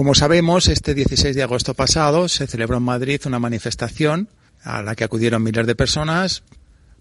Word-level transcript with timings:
Como 0.00 0.14
sabemos, 0.14 0.68
este 0.68 0.94
16 0.94 1.36
de 1.36 1.42
agosto 1.42 1.74
pasado 1.74 2.26
se 2.30 2.46
celebró 2.46 2.78
en 2.78 2.84
Madrid 2.84 3.20
una 3.26 3.38
manifestación 3.38 4.30
a 4.62 4.80
la 4.80 4.94
que 4.94 5.04
acudieron 5.04 5.42
miles 5.42 5.66
de 5.66 5.74
personas 5.74 6.42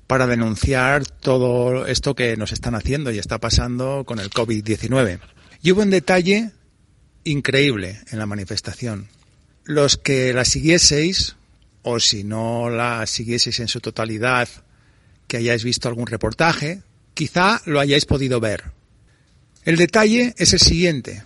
para 0.05 0.27
denunciar 0.27 1.05
todo 1.05 1.87
esto 1.87 2.13
que 2.13 2.35
nos 2.35 2.51
están 2.51 2.75
haciendo 2.75 3.09
y 3.09 3.17
está 3.17 3.37
pasando 3.37 4.03
con 4.05 4.19
el 4.19 4.29
COVID-19. 4.29 5.21
Y 5.61 5.71
hubo 5.71 5.81
un 5.81 5.91
detalle 5.91 6.51
increíble 7.23 8.01
en 8.11 8.19
la 8.19 8.25
manifestación. 8.25 9.07
Los 9.63 9.95
que 9.95 10.33
la 10.33 10.43
siguieseis, 10.43 11.37
o 11.83 12.01
si 12.01 12.25
no 12.25 12.69
la 12.69 13.07
siguieseis 13.07 13.61
en 13.61 13.69
su 13.69 13.79
totalidad, 13.79 14.49
que 15.29 15.37
hayáis 15.37 15.63
visto 15.63 15.87
algún 15.87 16.07
reportaje, 16.07 16.81
quizá 17.13 17.61
lo 17.63 17.79
hayáis 17.79 18.03
podido 18.03 18.41
ver. 18.41 18.73
El 19.63 19.77
detalle 19.77 20.33
es 20.37 20.51
el 20.51 20.59
siguiente. 20.59 21.23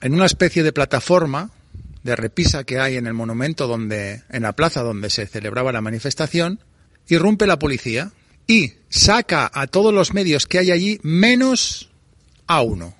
En 0.00 0.14
una 0.14 0.26
especie 0.26 0.62
de 0.62 0.72
plataforma 0.72 1.50
de 2.02 2.16
repisa 2.16 2.64
que 2.64 2.78
hay 2.78 2.96
en 2.96 3.06
el 3.06 3.14
monumento 3.14 3.66
donde, 3.66 4.22
en 4.30 4.42
la 4.42 4.52
plaza 4.52 4.82
donde 4.82 5.10
se 5.10 5.26
celebraba 5.26 5.72
la 5.72 5.80
manifestación, 5.80 6.60
irrumpe 7.08 7.46
la 7.46 7.58
policía 7.58 8.12
y 8.46 8.74
saca 8.88 9.50
a 9.52 9.66
todos 9.66 9.92
los 9.92 10.14
medios 10.14 10.46
que 10.46 10.58
hay 10.58 10.70
allí 10.70 11.00
menos 11.02 11.90
a 12.46 12.62
uno. 12.62 12.94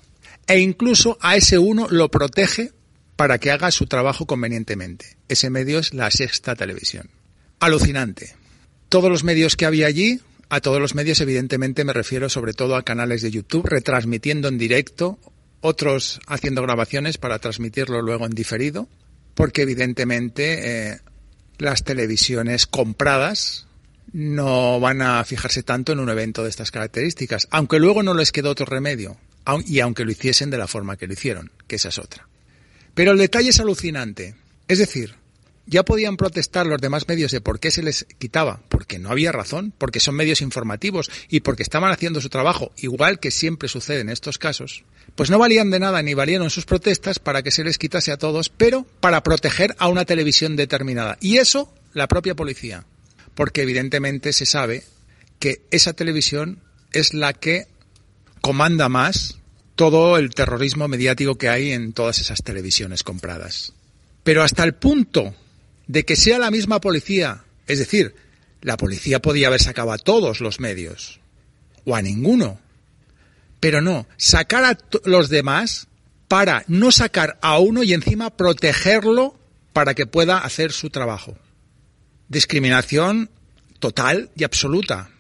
E 0.47 0.59
incluso 0.59 1.19
a 1.21 1.37
ese 1.37 1.59
uno 1.59 1.87
lo 1.91 2.11
protege 2.11 2.73
para 3.17 3.39
que 3.39 3.51
haga 3.51 3.71
su 3.71 3.87
trabajo 3.87 4.27
convenientemente. 4.27 5.17
Ese 5.29 5.51
medio 5.51 5.79
es 5.79 5.95
la 5.95 6.11
sexta 6.11 6.55
televisión. 6.55 7.09
Alucinante. 7.61 8.35
Todos 8.89 9.11
los 9.11 9.25
medios 9.25 9.57
que 9.57 9.67
había 9.67 9.87
allí, 9.87 10.21
a 10.49 10.61
todos 10.61 10.81
los 10.81 10.95
medios 10.95 11.21
evidentemente 11.21 11.85
me 11.85 11.93
refiero 11.93 12.29
sobre 12.29 12.53
todo 12.53 12.77
a 12.77 12.85
canales 12.85 13.23
de 13.23 13.31
YouTube 13.31 13.67
retransmitiendo 13.67 14.49
en 14.49 14.59
directo, 14.59 15.19
otros 15.67 16.21
haciendo 16.27 16.63
grabaciones 16.63 17.19
para 17.19 17.39
transmitirlo 17.39 18.01
luego 18.03 18.27
en 18.27 18.33
diferido, 18.33 18.89
porque 19.35 19.63
evidentemente 19.63 20.91
eh, 20.91 21.01
las 21.59 21.85
televisiones 21.85 22.67
compradas 22.67 23.67
no 24.13 24.81
van 24.81 25.03
a 25.03 25.23
fijarse 25.25 25.63
tanto 25.63 25.93
en 25.93 26.01
un 26.01 26.09
evento 26.09 26.43
de 26.43 26.51
estas 26.51 26.71
características, 26.71 27.49
aunque 27.51 27.79
luego 27.79 28.03
no 28.03 28.15
les 28.15 28.33
quedó 28.33 28.51
otro 28.51 28.67
remedio, 28.67 29.19
y 29.67 29.81
aunque 29.81 30.05
lo 30.05 30.11
hiciesen 30.11 30.51
de 30.51 30.59
la 30.59 30.67
forma 30.67 30.97
que 30.97 31.07
lo 31.07 31.13
hicieron, 31.13 31.51
que 31.67 31.77
esa 31.77 31.91
es 31.91 31.99
otra. 31.99 32.29
Pero 32.95 33.13
el 33.13 33.19
detalle 33.19 33.51
es 33.51 33.61
alucinante. 33.61 34.35
Es 34.69 34.79
decir, 34.79 35.15
ya 35.67 35.85
podían 35.85 36.17
protestar 36.17 36.67
los 36.67 36.81
demás 36.81 37.07
medios 37.09 37.33
de 37.33 37.41
por 37.41 37.61
qué 37.61 37.71
se 37.71 37.83
les 37.83 38.07
quitaba, 38.19 38.63
porque 38.69 38.99
no 38.99 39.11
había 39.11 39.33
razón, 39.33 39.73
porque 39.77 40.01
son 40.01 40.15
medios 40.15 40.41
informativos 40.41 41.11
y 41.29 41.41
porque 41.41 41.63
estaban 41.63 41.93
haciendo 41.93 42.21
su 42.21 42.29
trabajo, 42.29 42.73
igual 42.77 43.21
que 43.21 43.31
siempre 43.31 43.69
sucede 43.69 44.01
en 44.01 44.09
estos 44.09 44.39
casos, 44.39 44.85
pues 45.15 45.31
no 45.31 45.39
valían 45.39 45.71
de 45.71 45.81
nada 45.81 46.03
ni 46.03 46.15
valieron 46.15 46.51
sus 46.51 46.65
protestas 46.65 47.19
para 47.19 47.43
que 47.43 47.51
se 47.51 47.65
les 47.65 47.79
quitase 47.79 48.13
a 48.13 48.19
todos, 48.19 48.49
pero 48.49 48.87
para 49.01 49.23
proteger 49.23 49.75
a 49.79 49.89
una 49.89 50.05
televisión 50.05 50.57
determinada. 50.57 51.19
Y 51.21 51.39
eso 51.39 51.73
la 51.93 52.09
propia 52.09 52.35
policía 52.35 52.85
porque 53.37 53.63
evidentemente 53.63 54.33
se 54.33 54.47
sabe 54.47 54.83
que 55.39 55.61
esa 55.71 55.93
televisión 55.93 56.59
es 56.93 57.15
la 57.15 57.35
que 57.35 57.67
comanda 58.41 58.89
más 58.89 59.39
todo 59.77 60.17
el 60.17 60.31
terrorismo 60.31 60.89
mediático 60.89 61.37
que 61.37 61.51
hay 61.51 61.73
en 61.73 61.93
todas 61.93 62.19
esas 62.19 62.43
televisiones 62.43 63.05
compradas. 63.05 63.75
Pero 64.25 64.43
hasta 64.43 64.65
el 64.65 64.75
punto 64.75 65.35
de 65.87 66.05
que 66.05 66.17
sea 66.17 66.39
la 66.39 66.51
misma 66.51 66.81
policía, 66.81 67.45
es 67.67 67.79
decir, 67.79 68.15
la 68.63 68.77
policía 68.77 69.21
podía 69.21 69.49
haber 69.49 69.63
sacado 69.63 69.93
a 69.93 69.99
todos 69.99 70.41
los 70.41 70.61
medios, 70.61 71.21
o 71.85 71.95
a 71.95 72.03
ninguno, 72.03 72.61
pero 73.61 73.81
no, 73.81 74.07
sacar 74.17 74.65
a 74.65 74.79
los 75.05 75.29
demás 75.29 75.89
para 76.29 76.65
no 76.67 76.91
sacar 76.91 77.39
a 77.43 77.59
uno 77.59 77.83
y 77.83 77.93
encima 77.93 78.37
protegerlo 78.37 79.39
para 79.73 79.95
que 79.95 80.07
pueda 80.07 80.39
hacer 80.39 80.73
su 80.73 80.91
trabajo. 80.91 81.39
Discriminación 82.29 83.31
total 83.79 84.31
y 84.35 84.45
absoluta, 84.45 85.11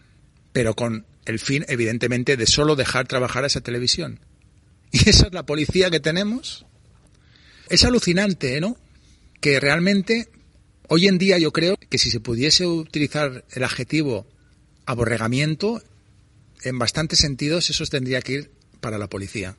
pero 0.53 0.75
con 0.75 1.07
el 1.25 1.39
fin, 1.39 1.65
evidentemente, 1.69 2.37
de 2.37 2.47
solo 2.47 2.77
dejar 2.77 3.07
trabajar 3.07 3.45
a 3.45 3.49
esa 3.49 3.61
televisión. 3.61 4.21
Y 4.93 5.11
esa 5.11 5.27
es 5.27 5.33
la 5.33 5.45
policía 5.45 5.91
que 5.91 6.01
tenemos. 6.01 6.65
Es 7.69 7.85
alucinante, 7.85 8.61
¿no? 8.61 8.77
Que 9.41 9.61
realmente, 9.61 10.29
hoy 10.89 11.07
en 11.09 11.19
día 11.19 11.39
yo 11.39 11.53
creo 11.53 11.77
que 11.77 11.99
si 11.99 12.11
se 12.11 12.21
pudiese 12.21 12.67
utilizar 12.67 13.45
el 13.51 13.65
adjetivo 13.65 14.27
aborregamiento, 14.85 15.83
en 16.63 16.79
bastantes 16.79 17.19
sentidos 17.19 17.71
eso 17.71 17.85
tendría 17.87 18.23
que 18.23 18.33
ir 18.33 18.51
para 18.81 18.99
la 18.99 19.09
policía. 19.09 19.57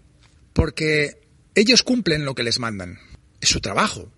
Porque 0.53 1.19
ellos 1.55 1.83
cumplen 1.83 2.25
lo 2.25 2.35
que 2.35 2.43
les 2.43 2.59
mandan. 2.59 2.99
Es 3.41 3.49
su 3.49 3.59
trabajo. 3.59 4.11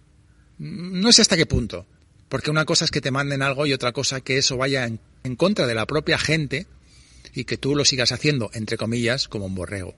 No 0.57 1.11
sé 1.11 1.21
hasta 1.21 1.37
qué 1.37 1.45
punto. 1.45 1.85
Porque 2.29 2.51
una 2.51 2.65
cosa 2.65 2.85
es 2.85 2.91
que 2.91 3.01
te 3.01 3.11
manden 3.11 3.41
algo 3.41 3.65
y 3.65 3.73
otra 3.73 3.91
cosa 3.91 4.21
que 4.21 4.37
eso 4.37 4.55
vaya 4.55 4.85
en, 4.85 5.35
contra 5.35 5.65
de 5.67 5.75
la 5.75 5.87
propia 5.87 6.17
gente 6.17 6.67
y 7.33 7.43
que 7.43 7.57
tú 7.57 7.75
lo 7.75 7.85
sigas 7.85 8.11
haciendo, 8.11 8.51
entre 8.53 8.77
comillas, 8.77 9.27
como 9.27 9.45
un 9.45 9.55
borrego. 9.55 9.95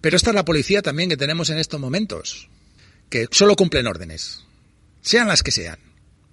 Pero 0.00 0.16
esta 0.16 0.30
es 0.30 0.34
la 0.34 0.44
policía 0.44 0.82
también 0.82 1.08
que 1.08 1.16
tenemos 1.16 1.50
en 1.50 1.58
estos 1.58 1.80
momentos, 1.80 2.48
que 3.08 3.26
solo 3.30 3.56
cumplen 3.56 3.86
órdenes, 3.86 4.44
sean 5.00 5.26
las 5.26 5.42
que 5.42 5.50
sean. 5.50 5.87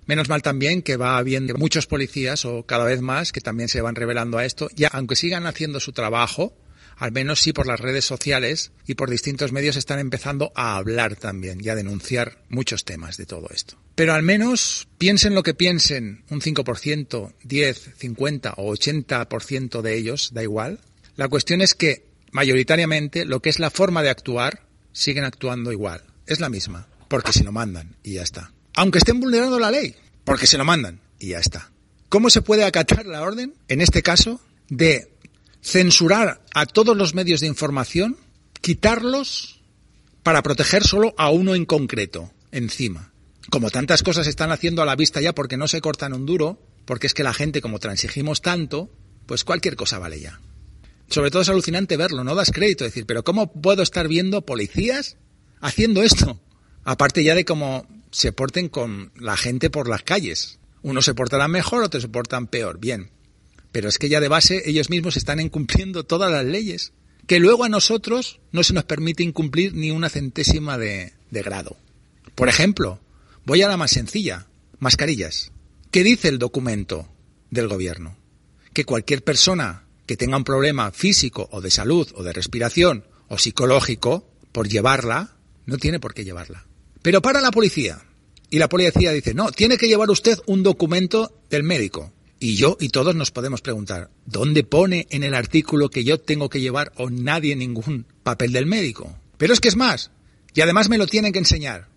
Menos 0.07 0.29
mal 0.29 0.41
también 0.41 0.81
que 0.81 0.97
va 0.97 1.17
habiendo 1.17 1.55
muchos 1.55 1.87
policías 1.87 2.45
o 2.45 2.63
cada 2.63 2.85
vez 2.85 3.01
más 3.01 3.31
que 3.31 3.41
también 3.41 3.69
se 3.69 3.81
van 3.81 3.95
revelando 3.95 4.37
a 4.37 4.45
esto, 4.45 4.69
ya 4.75 4.89
aunque 4.89 5.15
sigan 5.15 5.47
haciendo 5.47 5.79
su 5.79 5.93
trabajo, 5.93 6.53
al 6.97 7.11
menos 7.11 7.41
sí 7.41 7.53
por 7.53 7.67
las 7.67 7.79
redes 7.79 8.05
sociales 8.05 8.71
y 8.87 8.95
por 8.95 9.09
distintos 9.09 9.51
medios 9.51 9.75
están 9.75 9.99
empezando 9.99 10.51
a 10.55 10.77
hablar 10.77 11.15
también 11.15 11.59
y 11.61 11.69
a 11.69 11.75
denunciar 11.75 12.43
muchos 12.49 12.85
temas 12.85 13.17
de 13.17 13.25
todo 13.25 13.47
esto. 13.53 13.77
Pero 13.95 14.13
al 14.13 14.23
menos 14.23 14.87
piensen 14.97 15.35
lo 15.35 15.43
que 15.43 15.53
piensen 15.53 16.23
un 16.29 16.41
5%, 16.41 17.33
10, 17.43 17.89
50 17.97 18.53
o 18.57 18.73
80% 18.73 19.81
de 19.81 19.95
ellos, 19.95 20.31
da 20.33 20.43
igual. 20.43 20.79
La 21.15 21.27
cuestión 21.27 21.61
es 21.61 21.73
que 21.73 22.05
mayoritariamente 22.31 23.25
lo 23.25 23.41
que 23.41 23.49
es 23.49 23.59
la 23.59 23.71
forma 23.71 24.03
de 24.03 24.09
actuar 24.09 24.67
siguen 24.91 25.23
actuando 25.23 25.71
igual. 25.71 26.03
Es 26.27 26.39
la 26.39 26.49
misma, 26.49 26.87
porque 27.07 27.33
se 27.33 27.43
lo 27.43 27.51
mandan 27.51 27.95
y 28.03 28.13
ya 28.13 28.23
está. 28.23 28.51
Aunque 28.75 28.99
estén 28.99 29.19
vulnerando 29.19 29.59
la 29.59 29.71
ley, 29.71 29.95
porque 30.23 30.47
se 30.47 30.57
lo 30.57 30.65
mandan 30.65 30.99
y 31.19 31.29
ya 31.29 31.39
está. 31.39 31.71
¿Cómo 32.09 32.29
se 32.29 32.41
puede 32.41 32.63
acatar 32.63 33.05
la 33.05 33.21
orden, 33.21 33.55
en 33.67 33.81
este 33.81 34.03
caso, 34.03 34.41
de 34.69 35.11
censurar 35.61 36.41
a 36.53 36.65
todos 36.65 36.95
los 36.95 37.15
medios 37.15 37.41
de 37.41 37.47
información, 37.47 38.17
quitarlos 38.61 39.61
para 40.23 40.43
proteger 40.43 40.83
solo 40.83 41.13
a 41.17 41.29
uno 41.29 41.55
en 41.55 41.65
concreto, 41.65 42.31
encima. 42.51 43.11
Como 43.49 43.69
tantas 43.69 44.01
cosas 44.01 44.27
están 44.27 44.51
haciendo 44.51 44.81
a 44.81 44.85
la 44.85 44.95
vista 44.95 45.21
ya 45.21 45.33
porque 45.33 45.57
no 45.57 45.67
se 45.67 45.81
cortan 45.81 46.13
un 46.13 46.25
duro, 46.25 46.59
porque 46.85 47.07
es 47.07 47.13
que 47.13 47.23
la 47.23 47.33
gente, 47.33 47.61
como 47.61 47.79
transigimos 47.79 48.41
tanto, 48.41 48.89
pues 49.25 49.43
cualquier 49.43 49.75
cosa 49.75 49.99
vale 49.99 50.19
ya. 50.19 50.39
Sobre 51.09 51.29
todo 51.29 51.43
es 51.43 51.49
alucinante 51.49 51.97
verlo, 51.97 52.23
no 52.23 52.33
das 52.33 52.51
crédito, 52.51 52.83
decir, 52.83 53.05
pero 53.05 53.23
¿cómo 53.23 53.51
puedo 53.51 53.83
estar 53.83 54.07
viendo 54.07 54.45
policías 54.45 55.17
haciendo 55.61 56.01
esto? 56.01 56.41
Aparte 56.83 57.23
ya 57.23 57.35
de 57.35 57.45
cómo 57.45 57.87
se 58.15 58.31
porten 58.31 58.69
con 58.69 59.11
la 59.17 59.35
gente 59.35 59.69
por 59.69 59.89
las 59.89 60.01
calles. 60.01 60.57
Unos 60.81 61.03
se 61.03 61.13
portarán 61.13 61.51
mejor, 61.51 61.83
otros 61.83 62.01
se 62.01 62.07
portan 62.07 62.47
peor. 62.47 62.79
Bien, 62.79 63.11
pero 63.73 63.89
es 63.89 63.97
que 63.97 64.07
ya 64.07 64.21
de 64.21 64.29
base 64.29 64.63
ellos 64.69 64.89
mismos 64.89 65.17
están 65.17 65.41
incumpliendo 65.41 66.05
todas 66.05 66.31
las 66.31 66.45
leyes, 66.45 66.93
que 67.27 67.39
luego 67.39 67.65
a 67.65 67.69
nosotros 67.69 68.39
no 68.53 68.63
se 68.63 68.73
nos 68.73 68.85
permite 68.85 69.21
incumplir 69.23 69.73
ni 69.73 69.91
una 69.91 70.07
centésima 70.07 70.77
de, 70.77 71.11
de 71.29 71.41
grado. 71.41 71.75
Por 72.35 72.47
ejemplo, 72.47 73.01
voy 73.43 73.63
a 73.63 73.67
la 73.67 73.75
más 73.75 73.91
sencilla, 73.91 74.47
mascarillas. 74.79 75.51
¿Qué 75.91 76.05
dice 76.05 76.29
el 76.29 76.39
documento 76.39 77.09
del 77.49 77.67
gobierno? 77.67 78.17
Que 78.71 78.85
cualquier 78.85 79.25
persona 79.25 79.87
que 80.05 80.15
tenga 80.15 80.37
un 80.37 80.45
problema 80.45 80.91
físico 80.93 81.49
o 81.51 81.59
de 81.59 81.71
salud 81.71 82.07
o 82.15 82.23
de 82.23 82.31
respiración 82.31 83.05
o 83.27 83.37
psicológico 83.37 84.31
por 84.53 84.69
llevarla, 84.69 85.35
no 85.65 85.77
tiene 85.77 85.99
por 85.99 86.13
qué 86.13 86.23
llevarla. 86.23 86.65
Pero 87.01 87.21
para 87.21 87.41
la 87.41 87.51
policía. 87.51 88.04
Y 88.49 88.59
la 88.59 88.69
policía 88.69 89.11
dice, 89.11 89.33
no, 89.33 89.51
tiene 89.51 89.77
que 89.77 89.87
llevar 89.87 90.09
usted 90.09 90.39
un 90.45 90.63
documento 90.63 91.41
del 91.49 91.63
médico. 91.63 92.11
Y 92.39 92.55
yo 92.55 92.77
y 92.79 92.89
todos 92.89 93.15
nos 93.15 93.31
podemos 93.31 93.61
preguntar, 93.61 94.09
¿dónde 94.25 94.63
pone 94.63 95.07
en 95.09 95.23
el 95.23 95.33
artículo 95.33 95.89
que 95.89 96.03
yo 96.03 96.19
tengo 96.19 96.49
que 96.49 96.61
llevar 96.61 96.91
o 96.97 97.09
nadie 97.09 97.55
ningún 97.55 98.05
papel 98.23 98.51
del 98.51 98.65
médico? 98.65 99.17
Pero 99.37 99.53
es 99.53 99.59
que 99.59 99.67
es 99.67 99.75
más, 99.75 100.11
Y 100.53 100.61
además 100.61 100.89
me 100.89 100.97
lo 100.97 101.07
tienen 101.07 101.33
que 101.33 101.39
enseñar. 101.39 101.89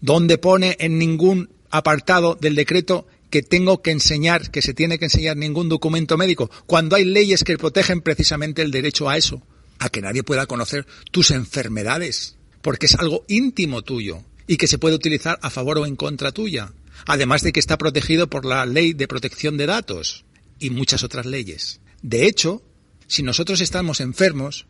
¿Dónde 0.00 0.36
pone 0.38 0.76
en 0.80 0.98
ningún 0.98 1.48
apartado 1.70 2.36
del 2.38 2.54
decreto 2.54 3.06
que 3.30 3.42
tengo 3.42 3.80
que 3.80 3.90
enseñar, 3.90 4.50
que 4.50 4.62
se 4.62 4.74
tiene 4.74 4.98
que 4.98 5.06
enseñar 5.06 5.36
ningún 5.36 5.68
documento 5.68 6.16
médico, 6.16 6.50
cuando 6.66 6.96
hay 6.96 7.04
leyes 7.04 7.42
que 7.42 7.56
protegen 7.56 8.02
precisamente 8.02 8.62
el 8.62 8.70
derecho 8.70 9.08
a 9.08 9.16
eso, 9.16 9.42
a 9.78 9.88
que 9.88 10.02
nadie 10.02 10.22
pueda 10.22 10.46
conocer 10.46 10.86
tus 11.10 11.30
enfermedades, 11.30 12.36
porque 12.62 12.86
es 12.86 12.94
algo 12.94 13.24
íntimo 13.28 13.82
tuyo 13.82 14.22
y 14.46 14.56
que 14.56 14.66
se 14.66 14.78
puede 14.78 14.94
utilizar 14.94 15.38
a 15.42 15.50
favor 15.50 15.78
o 15.78 15.86
en 15.86 15.96
contra 15.96 16.32
tuya, 16.32 16.72
además 17.06 17.42
de 17.42 17.52
que 17.52 17.60
está 17.60 17.78
protegido 17.78 18.28
por 18.28 18.44
la 18.44 18.66
ley 18.66 18.92
de 18.92 19.08
protección 19.08 19.56
de 19.56 19.66
datos 19.66 20.24
y 20.58 20.70
muchas 20.70 21.02
otras 21.02 21.26
leyes. 21.26 21.80
De 22.02 22.26
hecho, 22.26 22.62
si 23.06 23.22
nosotros 23.22 23.60
estamos 23.60 24.00
enfermos, 24.00 24.66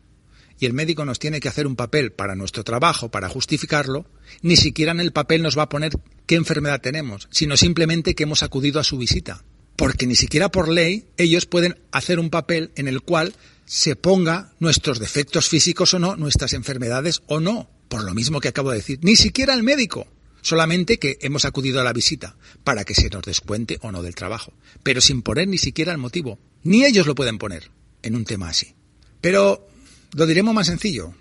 y 0.59 0.65
el 0.65 0.73
médico 0.73 1.05
nos 1.05 1.19
tiene 1.19 1.39
que 1.39 1.49
hacer 1.49 1.67
un 1.67 1.75
papel 1.75 2.11
para 2.11 2.35
nuestro 2.35 2.63
trabajo, 2.63 3.09
para 3.09 3.29
justificarlo, 3.29 4.07
ni 4.41 4.55
siquiera 4.55 4.91
en 4.91 4.99
el 4.99 5.11
papel 5.11 5.43
nos 5.43 5.57
va 5.57 5.63
a 5.63 5.69
poner 5.69 5.93
qué 6.25 6.35
enfermedad 6.35 6.81
tenemos, 6.81 7.27
sino 7.31 7.57
simplemente 7.57 8.15
que 8.15 8.23
hemos 8.23 8.43
acudido 8.43 8.79
a 8.79 8.83
su 8.83 8.97
visita. 8.97 9.43
Porque 9.75 10.07
ni 10.07 10.15
siquiera 10.15 10.49
por 10.49 10.69
ley 10.69 11.05
ellos 11.17 11.45
pueden 11.45 11.79
hacer 11.91 12.19
un 12.19 12.31
papel 12.31 12.71
en 12.75 12.87
el 12.87 13.01
cual 13.01 13.33
se 13.65 13.95
ponga 13.95 14.53
nuestros 14.59 14.97
defectos 14.99 15.47
físicos 15.47 15.93
o 15.93 15.99
no, 15.99 16.15
nuestras 16.15 16.53
enfermedades 16.53 17.21
o 17.27 17.39
no. 17.39 17.69
Por 17.87 18.03
lo 18.03 18.13
mismo 18.13 18.39
que 18.39 18.49
acabo 18.49 18.71
de 18.71 18.77
decir, 18.77 18.99
ni 19.01 19.15
siquiera 19.15 19.53
el 19.53 19.63
médico. 19.63 20.07
Solamente 20.41 20.97
que 20.97 21.17
hemos 21.21 21.45
acudido 21.45 21.81
a 21.81 21.83
la 21.83 21.93
visita 21.93 22.37
para 22.63 22.85
que 22.85 22.93
se 22.93 23.09
nos 23.09 23.23
descuente 23.23 23.79
o 23.81 23.91
no 23.91 24.01
del 24.01 24.15
trabajo, 24.15 24.53
pero 24.83 25.01
sin 25.01 25.21
poner 25.21 25.47
ni 25.47 25.57
siquiera 25.57 25.91
el 25.91 25.97
motivo. 25.97 26.39
Ni 26.63 26.85
ellos 26.85 27.05
lo 27.05 27.15
pueden 27.15 27.37
poner 27.37 27.71
en 28.01 28.15
un 28.15 28.23
tema 28.23 28.49
así. 28.49 28.73
Pero 29.19 29.67
lo 30.13 30.25
diremos 30.25 30.53
más 30.53 30.67
sencillo. 30.67 31.13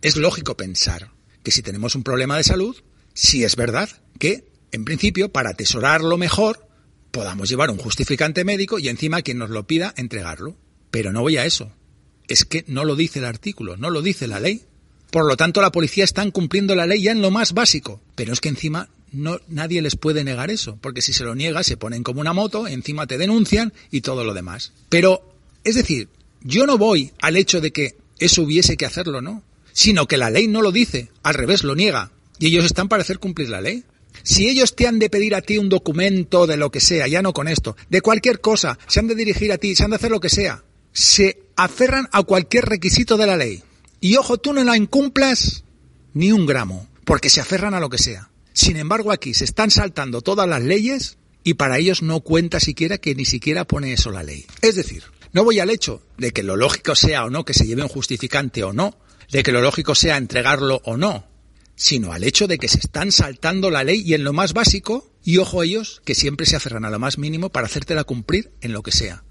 Es 0.00 0.16
lógico 0.16 0.56
pensar 0.56 1.10
que 1.42 1.50
si 1.50 1.62
tenemos 1.62 1.94
un 1.94 2.02
problema 2.02 2.36
de 2.36 2.44
salud, 2.44 2.76
sí 3.14 3.44
es 3.44 3.56
verdad 3.56 3.88
que, 4.18 4.46
en 4.70 4.84
principio, 4.84 5.32
para 5.32 5.50
atesorarlo 5.50 6.16
mejor, 6.16 6.68
podamos 7.10 7.48
llevar 7.48 7.70
un 7.70 7.78
justificante 7.78 8.44
médico 8.44 8.78
y 8.78 8.88
encima 8.88 9.22
quien 9.22 9.38
nos 9.38 9.50
lo 9.50 9.66
pida, 9.66 9.94
entregarlo. 9.96 10.56
Pero 10.90 11.12
no 11.12 11.22
voy 11.22 11.36
a 11.36 11.46
eso. 11.46 11.72
Es 12.28 12.44
que 12.44 12.64
no 12.68 12.84
lo 12.84 12.96
dice 12.96 13.18
el 13.18 13.24
artículo, 13.24 13.76
no 13.76 13.90
lo 13.90 14.02
dice 14.02 14.26
la 14.26 14.40
ley. 14.40 14.64
Por 15.12 15.26
lo 15.26 15.36
tanto, 15.36 15.60
la 15.60 15.70
policía 15.70 16.04
está 16.04 16.28
cumpliendo 16.30 16.74
la 16.74 16.86
ley 16.86 17.02
ya 17.02 17.12
en 17.12 17.20
lo 17.20 17.30
más 17.30 17.52
básico. 17.52 18.00
Pero 18.14 18.32
es 18.32 18.40
que 18.40 18.48
encima 18.48 18.88
no, 19.12 19.40
nadie 19.46 19.82
les 19.82 19.94
puede 19.94 20.24
negar 20.24 20.50
eso, 20.50 20.78
porque 20.80 21.02
si 21.02 21.12
se 21.12 21.24
lo 21.24 21.34
niega 21.34 21.62
se 21.62 21.76
ponen 21.76 22.02
como 22.02 22.22
una 22.22 22.32
moto, 22.32 22.66
encima 22.66 23.06
te 23.06 23.18
denuncian 23.18 23.74
y 23.90 24.00
todo 24.00 24.24
lo 24.24 24.32
demás. 24.32 24.72
Pero, 24.88 25.36
es 25.64 25.74
decir, 25.74 26.08
yo 26.40 26.64
no 26.64 26.78
voy 26.78 27.12
al 27.20 27.36
hecho 27.36 27.60
de 27.60 27.72
que 27.72 27.94
eso 28.20 28.40
hubiese 28.40 28.78
que 28.78 28.86
hacerlo, 28.86 29.20
¿no? 29.20 29.42
Sino 29.74 30.08
que 30.08 30.16
la 30.16 30.30
ley 30.30 30.48
no 30.48 30.62
lo 30.62 30.72
dice, 30.72 31.10
al 31.22 31.34
revés, 31.34 31.62
lo 31.62 31.74
niega. 31.74 32.10
Y 32.38 32.46
ellos 32.46 32.64
están 32.64 32.88
para 32.88 33.02
hacer 33.02 33.18
cumplir 33.18 33.50
la 33.50 33.60
ley. 33.60 33.84
Si 34.22 34.48
ellos 34.48 34.74
te 34.74 34.86
han 34.86 34.98
de 34.98 35.10
pedir 35.10 35.34
a 35.34 35.42
ti 35.42 35.58
un 35.58 35.68
documento 35.68 36.46
de 36.46 36.56
lo 36.56 36.70
que 36.70 36.80
sea, 36.80 37.06
ya 37.06 37.20
no 37.20 37.34
con 37.34 37.48
esto, 37.48 37.76
de 37.90 38.00
cualquier 38.00 38.40
cosa, 38.40 38.78
se 38.86 39.00
han 39.00 39.08
de 39.08 39.14
dirigir 39.14 39.52
a 39.52 39.58
ti, 39.58 39.74
se 39.74 39.84
han 39.84 39.90
de 39.90 39.96
hacer 39.96 40.10
lo 40.10 40.20
que 40.20 40.30
sea, 40.30 40.64
se 40.94 41.38
aferran 41.54 42.08
a 42.12 42.22
cualquier 42.22 42.64
requisito 42.64 43.18
de 43.18 43.26
la 43.26 43.36
ley. 43.36 43.62
Y 44.02 44.16
ojo, 44.16 44.36
tú 44.36 44.52
no 44.52 44.64
la 44.64 44.76
incumplas 44.76 45.62
ni 46.12 46.32
un 46.32 46.44
gramo, 46.44 46.88
porque 47.04 47.30
se 47.30 47.40
aferran 47.40 47.72
a 47.72 47.78
lo 47.78 47.88
que 47.88 47.98
sea. 47.98 48.32
Sin 48.52 48.76
embargo, 48.76 49.12
aquí 49.12 49.32
se 49.32 49.44
están 49.44 49.70
saltando 49.70 50.22
todas 50.22 50.48
las 50.48 50.60
leyes 50.60 51.18
y 51.44 51.54
para 51.54 51.78
ellos 51.78 52.02
no 52.02 52.18
cuenta 52.18 52.58
siquiera 52.58 52.98
que 52.98 53.14
ni 53.14 53.24
siquiera 53.24 53.64
pone 53.64 53.92
eso 53.92 54.10
la 54.10 54.24
ley. 54.24 54.44
Es 54.60 54.74
decir, 54.74 55.04
no 55.32 55.44
voy 55.44 55.60
al 55.60 55.70
hecho 55.70 56.02
de 56.18 56.32
que 56.32 56.42
lo 56.42 56.56
lógico 56.56 56.96
sea 56.96 57.24
o 57.24 57.30
no 57.30 57.44
que 57.44 57.54
se 57.54 57.64
lleve 57.64 57.84
un 57.84 57.88
justificante 57.88 58.64
o 58.64 58.72
no, 58.72 58.98
de 59.30 59.44
que 59.44 59.52
lo 59.52 59.60
lógico 59.60 59.94
sea 59.94 60.16
entregarlo 60.16 60.82
o 60.84 60.96
no, 60.96 61.28
sino 61.76 62.12
al 62.12 62.24
hecho 62.24 62.48
de 62.48 62.58
que 62.58 62.66
se 62.66 62.80
están 62.80 63.12
saltando 63.12 63.70
la 63.70 63.84
ley 63.84 64.02
y 64.04 64.14
en 64.14 64.24
lo 64.24 64.32
más 64.32 64.52
básico, 64.52 65.12
y 65.22 65.38
ojo 65.38 65.62
ellos, 65.62 66.02
que 66.04 66.16
siempre 66.16 66.46
se 66.46 66.56
aferran 66.56 66.84
a 66.84 66.90
lo 66.90 66.98
más 66.98 67.18
mínimo 67.18 67.50
para 67.50 67.66
hacértela 67.68 68.02
cumplir 68.02 68.50
en 68.62 68.72
lo 68.72 68.82
que 68.82 68.90
sea. 68.90 69.22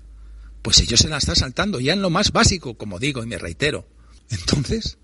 Pues 0.62 0.80
ellos 0.80 1.02
se 1.02 1.10
la 1.10 1.18
están 1.18 1.36
saltando 1.36 1.82
ya 1.82 1.92
en 1.92 2.02
lo 2.02 2.10
más 2.10 2.32
básico, 2.32 2.76
como 2.76 3.00
digo 3.00 3.22
y 3.22 3.28
me 3.28 3.38
reitero. 3.38 3.86
Entonces, 4.32 4.98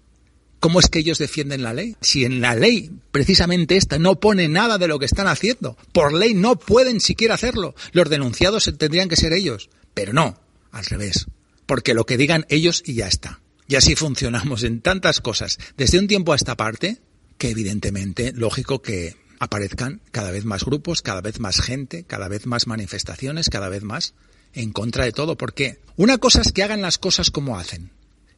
¿cómo 0.60 0.80
es 0.80 0.88
que 0.88 1.00
ellos 1.00 1.20
defienden 1.20 1.64
la 1.64 1.74
ley? 1.74 1.96
Si 2.02 2.26
en 2.26 2.42
la 2.42 2.56
ley, 2.56 2.92
precisamente 3.12 3.78
esta, 3.78 4.00
no 4.00 4.20
pone 4.20 4.48
nada 4.48 4.78
de 4.78 4.88
lo 4.88 5.00
que 5.00 5.06
están 5.06 5.28
haciendo. 5.28 5.78
Por 5.92 6.14
ley 6.14 6.34
no 6.34 6.58
pueden 6.58 7.00
siquiera 7.00 7.36
hacerlo. 7.36 7.76
Los 7.92 8.10
denunciados 8.10 8.72
tendrían 8.78 9.10
que 9.10 9.16
ser 9.16 9.34
ellos. 9.34 9.70
Pero 9.94 10.14
no, 10.14 10.40
al 10.72 10.86
revés, 10.86 11.28
porque 11.66 11.94
lo 11.94 12.06
que 12.06 12.18
digan 12.18 12.46
ellos 12.50 12.82
y 12.86 12.96
ya 12.96 13.08
está. 13.08 13.42
Y 13.68 13.76
así 13.76 13.96
funcionamos 13.96 14.64
en 14.64 14.82
tantas 14.82 15.20
cosas 15.20 15.60
desde 15.76 16.00
un 16.00 16.08
tiempo 16.08 16.32
a 16.32 16.38
esta 16.38 16.56
parte 16.56 17.02
que 17.38 17.50
evidentemente 17.50 18.32
lógico 18.34 18.82
que 18.82 19.18
aparezcan 19.40 20.02
cada 20.12 20.32
vez 20.32 20.46
más 20.46 20.64
grupos, 20.64 21.02
cada 21.02 21.22
vez 21.22 21.40
más 21.40 21.62
gente, 21.62 22.04
cada 22.04 22.30
vez 22.30 22.46
más 22.46 22.66
manifestaciones, 22.66 23.50
cada 23.50 23.70
vez 23.70 23.84
más 23.84 24.14
en 24.54 24.72
contra 24.72 25.04
de 25.04 25.12
todo. 25.12 25.38
Porque 25.38 25.80
una 25.98 26.18
cosa 26.18 26.42
es 26.42 26.52
que 26.54 26.64
hagan 26.64 26.82
las 26.82 26.98
cosas 26.98 27.30
como 27.30 27.60
hacen 27.60 27.92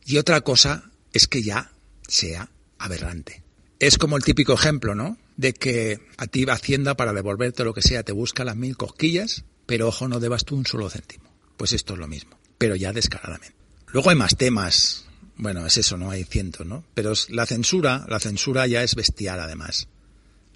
y 0.09 0.17
otra 0.17 0.41
cosa 0.41 0.89
es 1.13 1.27
que 1.27 1.43
ya 1.43 1.71
sea 2.07 2.49
aberrante. 2.79 3.43
Es 3.77 3.99
como 3.99 4.17
el 4.17 4.23
típico 4.23 4.53
ejemplo, 4.53 4.95
¿no? 4.95 5.19
De 5.37 5.53
que 5.53 5.99
a 6.17 6.25
ti 6.25 6.47
Hacienda 6.49 6.95
para 6.95 7.13
devolverte 7.13 7.63
lo 7.63 7.75
que 7.75 7.83
sea, 7.83 8.01
te 8.01 8.11
busca 8.11 8.43
las 8.43 8.55
mil 8.55 8.75
cosquillas, 8.75 9.43
pero 9.67 9.87
ojo, 9.87 10.07
no 10.07 10.19
debas 10.19 10.45
tú 10.45 10.55
un 10.55 10.65
solo 10.65 10.89
céntimo. 10.89 11.31
Pues 11.57 11.73
esto 11.73 11.93
es 11.93 11.99
lo 11.99 12.07
mismo, 12.07 12.39
pero 12.57 12.75
ya 12.75 12.91
descaradamente. 12.91 13.53
Luego 13.93 14.09
hay 14.09 14.15
más 14.15 14.35
temas. 14.35 15.05
Bueno, 15.35 15.63
es 15.67 15.77
eso, 15.77 15.95
¿no? 15.95 16.09
Hay 16.09 16.23
cientos, 16.23 16.65
¿no? 16.65 16.83
Pero 16.95 17.13
la 17.27 17.45
censura, 17.45 18.03
la 18.09 18.19
censura 18.19 18.65
ya 18.65 18.81
es 18.81 18.95
bestial 18.95 19.39
además. 19.39 19.89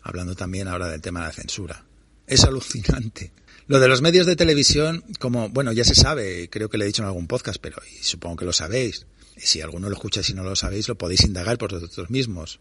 Hablando 0.01 0.35
también 0.35 0.67
ahora 0.67 0.87
del 0.87 1.01
tema 1.01 1.19
de 1.19 1.27
la 1.27 1.31
censura. 1.31 1.85
Es 2.25 2.43
alucinante. 2.43 3.31
Lo 3.67 3.79
de 3.79 3.87
los 3.87 4.01
medios 4.01 4.25
de 4.25 4.35
televisión, 4.35 5.03
como, 5.19 5.49
bueno, 5.49 5.71
ya 5.73 5.83
se 5.83 5.93
sabe, 5.93 6.49
creo 6.49 6.69
que 6.69 6.79
le 6.79 6.85
he 6.85 6.87
dicho 6.87 7.03
en 7.03 7.07
algún 7.07 7.27
podcast, 7.27 7.59
pero 7.61 7.77
supongo 8.01 8.37
que 8.37 8.45
lo 8.45 8.53
sabéis. 8.53 9.05
Y 9.35 9.41
si 9.41 9.61
alguno 9.61 9.89
lo 9.89 9.95
escucha 9.95 10.21
y 10.21 10.23
si 10.23 10.33
no 10.33 10.43
lo 10.43 10.55
sabéis, 10.55 10.87
lo 10.87 10.97
podéis 10.97 11.23
indagar 11.23 11.57
por 11.57 11.71
vosotros 11.71 12.09
mismos, 12.09 12.59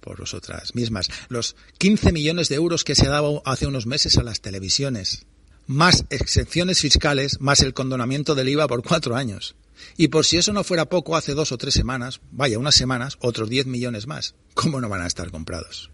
por 0.00 0.18
vosotras 0.18 0.74
mismas. 0.74 1.08
Los 1.28 1.56
15 1.78 2.12
millones 2.12 2.48
de 2.48 2.56
euros 2.56 2.84
que 2.84 2.94
se 2.94 3.06
dado 3.06 3.42
hace 3.44 3.66
unos 3.66 3.86
meses 3.86 4.16
a 4.18 4.22
las 4.22 4.40
televisiones 4.40 5.26
más 5.66 6.04
exenciones 6.10 6.80
fiscales, 6.80 7.40
más 7.40 7.60
el 7.60 7.74
condonamiento 7.74 8.34
del 8.34 8.48
IVA 8.48 8.66
por 8.66 8.82
cuatro 8.82 9.16
años. 9.16 9.54
Y 9.96 10.08
por 10.08 10.24
si 10.24 10.36
eso 10.36 10.52
no 10.52 10.64
fuera 10.64 10.88
poco, 10.88 11.16
hace 11.16 11.34
dos 11.34 11.52
o 11.52 11.58
tres 11.58 11.74
semanas, 11.74 12.20
vaya, 12.30 12.58
unas 12.58 12.74
semanas, 12.74 13.16
otros 13.20 13.48
diez 13.48 13.66
millones 13.66 14.06
más. 14.06 14.34
¿Cómo 14.54 14.80
no 14.80 14.88
van 14.88 15.02
a 15.02 15.06
estar 15.06 15.30
comprados? 15.30 15.90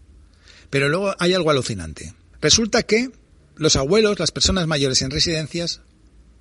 Pero 0.69 0.89
luego 0.89 1.15
hay 1.19 1.33
algo 1.33 1.51
alucinante. 1.51 2.13
Resulta 2.41 2.83
que 2.83 3.11
los 3.55 3.75
abuelos, 3.75 4.19
las 4.19 4.31
personas 4.31 4.67
mayores 4.67 5.01
en 5.01 5.11
residencias, 5.11 5.81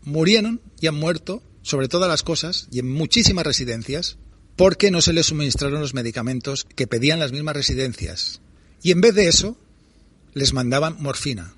murieron 0.02 0.60
y 0.80 0.86
han 0.86 0.94
muerto, 0.94 1.42
sobre 1.62 1.88
todas 1.88 2.08
las 2.08 2.22
cosas, 2.22 2.68
y 2.70 2.78
en 2.78 2.90
muchísimas 2.90 3.46
residencias, 3.46 4.18
porque 4.56 4.90
no 4.90 5.00
se 5.00 5.12
les 5.12 5.26
suministraron 5.26 5.80
los 5.80 5.94
medicamentos 5.94 6.66
que 6.76 6.86
pedían 6.86 7.18
las 7.18 7.32
mismas 7.32 7.56
residencias. 7.56 8.40
Y 8.82 8.92
en 8.92 9.00
vez 9.00 9.14
de 9.14 9.28
eso, 9.28 9.56
les 10.34 10.52
mandaban 10.52 10.96
morfina, 11.00 11.54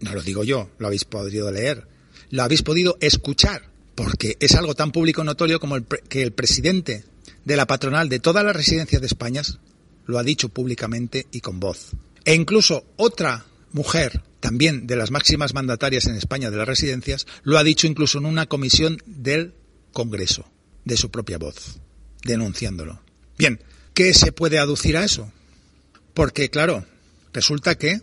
no 0.00 0.14
lo 0.14 0.22
digo 0.22 0.44
yo, 0.44 0.70
lo 0.78 0.86
habéis 0.86 1.04
podido 1.04 1.50
leer, 1.50 1.86
lo 2.30 2.42
habéis 2.42 2.62
podido 2.62 2.96
escuchar, 3.00 3.70
porque 3.94 4.36
es 4.40 4.54
algo 4.54 4.74
tan 4.74 4.92
público 4.92 5.24
notorio 5.24 5.60
como 5.60 5.76
el 5.76 5.84
que 5.84 6.22
el 6.22 6.32
presidente 6.32 7.04
de 7.44 7.56
la 7.56 7.66
patronal 7.66 8.08
de 8.08 8.20
todas 8.20 8.44
las 8.44 8.56
residencias 8.56 9.00
de 9.00 9.06
España 9.06 9.42
lo 10.06 10.18
ha 10.18 10.22
dicho 10.22 10.48
públicamente 10.48 11.26
y 11.32 11.40
con 11.40 11.60
voz. 11.60 11.90
E 12.24 12.34
incluso 12.34 12.84
otra 12.96 13.46
mujer, 13.72 14.22
también 14.44 14.86
de 14.86 14.94
las 14.94 15.10
máximas 15.10 15.54
mandatarias 15.54 16.04
en 16.04 16.16
España 16.16 16.50
de 16.50 16.58
las 16.58 16.68
residencias, 16.68 17.26
lo 17.44 17.56
ha 17.56 17.64
dicho 17.64 17.86
incluso 17.86 18.18
en 18.18 18.26
una 18.26 18.44
comisión 18.44 18.98
del 19.06 19.54
Congreso, 19.90 20.46
de 20.84 20.98
su 20.98 21.10
propia 21.10 21.38
voz, 21.38 21.80
denunciándolo. 22.24 23.00
Bien, 23.38 23.62
¿qué 23.94 24.12
se 24.12 24.32
puede 24.32 24.58
aducir 24.58 24.98
a 24.98 25.04
eso? 25.06 25.32
Porque, 26.12 26.50
claro, 26.50 26.84
resulta 27.32 27.78
que 27.78 28.02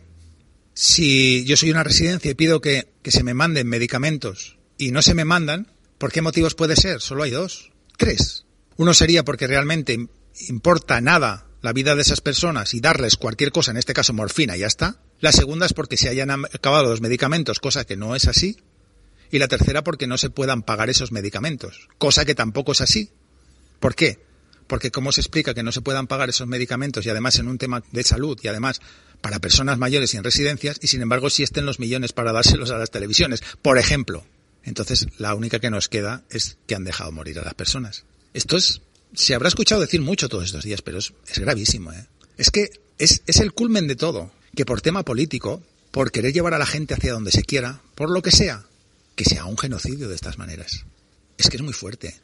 si 0.73 1.45
yo 1.45 1.55
soy 1.57 1.69
una 1.69 1.83
residencia 1.83 2.31
y 2.31 2.33
pido 2.33 2.59
que, 2.59 2.87
se 3.03 3.21
me 3.21 3.35
manden 3.35 3.67
medicamentos 3.67 4.57
y 4.79 4.89
no 4.89 5.03
se 5.03 5.13
me 5.13 5.25
mandan, 5.25 5.67
¿por 5.99 6.11
qué 6.11 6.23
motivos 6.23 6.55
puede 6.55 6.75
ser? 6.75 7.01
Solo 7.01 7.21
hay 7.21 7.29
dos. 7.29 7.71
Tres. 7.97 8.45
Uno 8.77 8.95
sería 8.95 9.23
porque 9.23 9.45
realmente 9.45 10.07
importa 10.47 11.01
nada 11.01 11.45
la 11.61 11.73
vida 11.73 11.95
de 11.95 12.01
esas 12.01 12.21
personas 12.21 12.73
y 12.73 12.79
darles 12.79 13.15
cualquier 13.15 13.51
cosa, 13.51 13.71
en 13.71 13.77
este 13.77 13.93
caso 13.93 14.13
morfina, 14.13 14.57
ya 14.57 14.67
está. 14.67 14.97
La 15.19 15.31
segunda 15.31 15.65
es 15.65 15.73
porque 15.73 15.97
se 15.97 16.09
hayan 16.09 16.31
acabado 16.31 16.89
los 16.89 17.01
medicamentos, 17.01 17.59
cosa 17.59 17.85
que 17.85 17.95
no 17.95 18.15
es 18.15 18.27
así. 18.27 18.57
Y 19.31 19.39
la 19.39 19.47
tercera 19.47 19.83
porque 19.83 20.07
no 20.07 20.17
se 20.17 20.29
puedan 20.29 20.63
pagar 20.63 20.89
esos 20.89 21.11
medicamentos, 21.11 21.87
cosa 21.97 22.25
que 22.25 22.35
tampoco 22.35 22.73
es 22.73 22.81
así. 22.81 23.11
¿Por 23.79 23.95
qué? 23.95 24.19
Porque 24.67 24.91
¿cómo 24.91 25.11
se 25.11 25.21
explica 25.21 25.53
que 25.53 25.63
no 25.63 25.71
se 25.71 25.81
puedan 25.81 26.07
pagar 26.07 26.29
esos 26.29 26.47
medicamentos 26.47 27.05
y 27.05 27.09
además 27.09 27.37
en 27.37 27.47
un 27.47 27.57
tema 27.57 27.83
de 27.91 28.03
salud 28.03 28.39
y 28.41 28.47
además 28.47 28.81
para 29.21 29.39
personas 29.39 29.77
mayores 29.77 30.13
y 30.13 30.17
en 30.17 30.23
residencias 30.23 30.79
y 30.81 30.87
sin 30.87 31.01
embargo 31.01 31.29
sí 31.29 31.43
estén 31.43 31.65
los 31.65 31.79
millones 31.79 32.13
para 32.13 32.31
dárselos 32.31 32.71
a 32.71 32.77
las 32.77 32.91
televisiones, 32.91 33.43
por 33.61 33.77
ejemplo? 33.77 34.25
Entonces 34.63 35.07
la 35.17 35.35
única 35.35 35.59
que 35.59 35.69
nos 35.69 35.89
queda 35.89 36.23
es 36.29 36.57
que 36.67 36.75
han 36.75 36.83
dejado 36.83 37.11
morir 37.11 37.39
a 37.39 37.43
las 37.43 37.53
personas. 37.53 38.05
Esto 38.33 38.57
es, 38.57 38.81
se 39.13 39.35
habrá 39.35 39.47
escuchado 39.47 39.81
decir 39.81 40.01
mucho 40.01 40.29
todos 40.29 40.45
estos 40.45 40.63
días, 40.63 40.81
pero 40.81 40.99
es, 40.99 41.13
gravísimo. 41.35 41.91
¿eh? 41.91 42.05
Es 42.37 42.49
que 42.49 42.69
es, 42.97 43.21
el 43.39 43.53
culmen 43.53 43.87
de 43.87 43.95
todo, 43.95 44.31
que 44.55 44.65
por 44.65 44.81
tema 44.81 45.03
político, 45.03 45.61
por 45.91 46.11
querer 46.11 46.33
llevar 46.33 46.53
a 46.53 46.59
la 46.59 46.65
gente 46.65 46.93
hacia 46.93 47.13
donde 47.13 47.31
se 47.31 47.43
quiera, 47.43 47.81
por 47.95 48.09
lo 48.09 48.21
que 48.21 48.31
sea, 48.31 48.65
que 49.15 49.25
sea 49.25 49.45
un 49.45 49.57
genocidio 49.57 50.07
de 50.07 50.15
estas 50.15 50.37
maneras. 50.37 50.85
Es 51.37 51.49
que 51.49 51.57
es 51.57 51.63
muy 51.63 51.73
fuerte. 51.73 52.15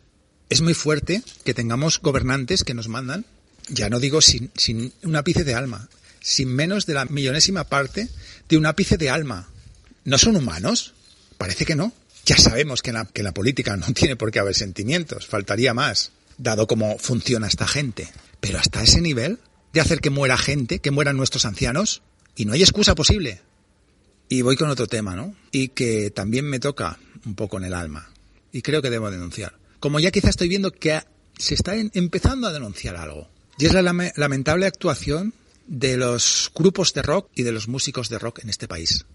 Es 0.50 0.62
muy 0.62 0.74
fuerte 0.74 1.22
que 1.44 1.54
tengamos 1.54 2.00
gobernantes 2.00 2.64
que 2.64 2.74
nos 2.74 2.88
mandan, 2.88 3.26
ya 3.68 3.90
no 3.90 4.00
digo 4.00 4.22
sin, 4.22 4.50
sin 4.56 4.94
un 5.04 5.16
ápice 5.16 5.44
de 5.44 5.56
alma, 5.56 5.90
sin 6.22 6.48
menos 6.48 6.86
de 6.86 6.94
la 6.94 7.06
millonésima 7.06 7.66
parte 7.66 8.08
de 8.48 8.58
un 8.58 8.66
ápice 8.66 8.98
de 8.98 9.10
alma. 9.10 9.50
¿No 10.06 10.18
son 10.18 10.38
humanos? 10.38 10.94
Parece 11.38 11.66
que 11.66 11.76
no. 11.76 11.92
Ya 12.26 12.38
sabemos 12.38 12.82
que 12.82 12.94
que 13.14 13.24
la 13.24 13.34
política 13.34 13.76
no 13.76 13.88
tiene 13.94 14.16
por 14.16 14.32
qué 14.32 14.40
haber 14.40 14.56
sentimientos, 14.56 15.28
faltaría 15.28 15.74
más, 15.74 16.12
dado 16.38 16.68
cómo 16.68 16.98
funciona 17.00 17.48
esta 17.48 17.68
gente. 17.68 18.10
Pero 18.40 18.60
hasta 18.60 18.84
ese 18.84 19.02
nivel 19.02 19.40
de 19.74 19.82
hacer 19.82 20.00
que 20.00 20.10
muera 20.10 20.38
gente, 20.38 20.80
que 20.80 20.92
mueran 20.92 21.18
nuestros 21.18 21.46
ancianos, 21.46 22.02
y 22.36 22.46
no 22.46 22.54
hay 22.54 22.62
excusa 22.62 22.96
posible. 22.96 23.42
Y 24.30 24.42
voy 24.42 24.56
con 24.56 24.70
otro 24.70 24.88
tema, 24.88 25.16
¿no? 25.16 25.36
Y 25.52 25.70
que 25.70 26.12
también 26.12 26.46
me 26.46 26.60
toca 26.60 27.00
un 27.26 27.36
poco 27.36 27.58
en 27.58 27.66
el 27.66 27.74
alma. 27.74 28.10
Y 28.52 28.62
creo 28.62 28.82
que 28.82 28.90
debo 28.90 29.10
denunciar. 29.12 29.58
Como 29.80 30.00
ya 30.00 30.12
quizá 30.12 30.30
estoy 30.30 30.48
viendo 30.48 30.72
que 30.72 31.02
se 31.38 31.54
está 31.54 31.76
empezando 31.76 32.48
a 32.48 32.54
denunciar 32.54 32.96
algo. 32.96 33.30
Y 33.58 33.66
es 33.66 33.74
la 33.74 33.82
lamentable 33.82 34.66
actuación 34.66 35.34
de 35.68 35.98
los 35.98 36.52
grupos 36.56 36.94
de 36.94 37.02
rock 37.02 37.30
y 37.36 37.44
de 37.44 37.52
los 37.52 37.68
músicos 37.68 38.10
de 38.10 38.20
rock 38.20 38.40
en 38.40 38.50
este 38.50 38.68
país. 38.68 39.06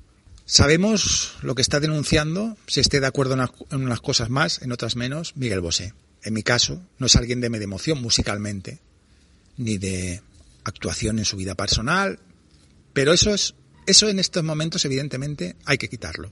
Sabemos 0.45 1.35
lo 1.43 1.55
que 1.55 1.63
está 1.63 1.81
denunciando, 1.81 2.57
si 2.67 2.81
esté 2.81 3.01
de 3.01 3.07
acuerdo 3.07 3.35
en 3.71 3.83
unas 3.83 4.01
cosas 4.01 4.29
más, 4.29 4.61
en 4.63 4.73
otras 4.73 4.97
menos, 4.97 5.37
Miguel 5.37 5.61
Bosé. 5.61 5.95
En 6.23 6.35
mi 6.35 6.43
caso, 6.43 6.81
no 6.99 7.07
es 7.07 7.17
alguien 7.17 7.41
de 7.41 7.51
media 7.51 7.65
emoción 7.65 8.01
musicalmente, 8.01 8.81
ni 9.57 9.79
de 9.79 10.23
actuación 10.65 11.19
en 11.19 11.25
su 11.25 11.37
vida 11.37 11.55
personal, 11.55 12.21
pero 12.93 13.13
eso 13.13 13.35
es, 13.35 13.55
eso 13.87 14.09
en 14.09 14.19
estos 14.19 14.45
momentos 14.45 14.85
evidentemente 14.85 15.57
hay 15.65 15.79
que 15.79 15.89
quitarlo, 15.89 16.31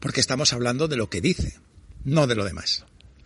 porque 0.00 0.20
estamos 0.20 0.52
hablando 0.52 0.88
de 0.88 0.96
lo 0.96 1.10
que 1.10 1.20
dice, 1.20 1.58
no 2.04 2.26
de 2.26 2.36
lo 2.36 2.44
demás. 2.44 2.84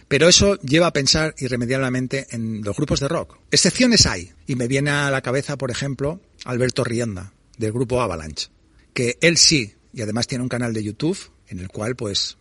Pero 0.09 0.29
eso 0.29 0.59
lleva 0.61 0.89
a 0.89 0.93
pensar 0.93 1.35
irremediablemente 1.39 2.27
en 2.31 2.63
los 2.63 2.77
grupos 2.77 2.99
de 2.99 3.09
rock. 3.09 3.39
Excepciones 3.51 4.07
hay, 4.07 4.33
y 4.47 4.57
me 4.57 4.67
viene 4.67 4.91
a 4.91 5.11
la 5.11 5.23
cabeza, 5.23 5.57
por 5.57 5.71
ejemplo, 5.71 6.21
Alberto 6.45 6.83
Rienda, 6.83 7.33
del 7.59 7.73
grupo 7.73 8.01
Avalanche, 8.01 8.49
que 8.93 9.19
él 9.21 9.37
sí, 9.37 9.75
y 9.93 10.03
además 10.03 10.27
tiene 10.27 10.43
un 10.43 10.49
canal 10.49 10.73
de 10.73 10.83
YouTube 10.83 11.19
en 11.49 11.59
el 11.59 11.69
cual 11.69 11.95
pues 11.95 12.39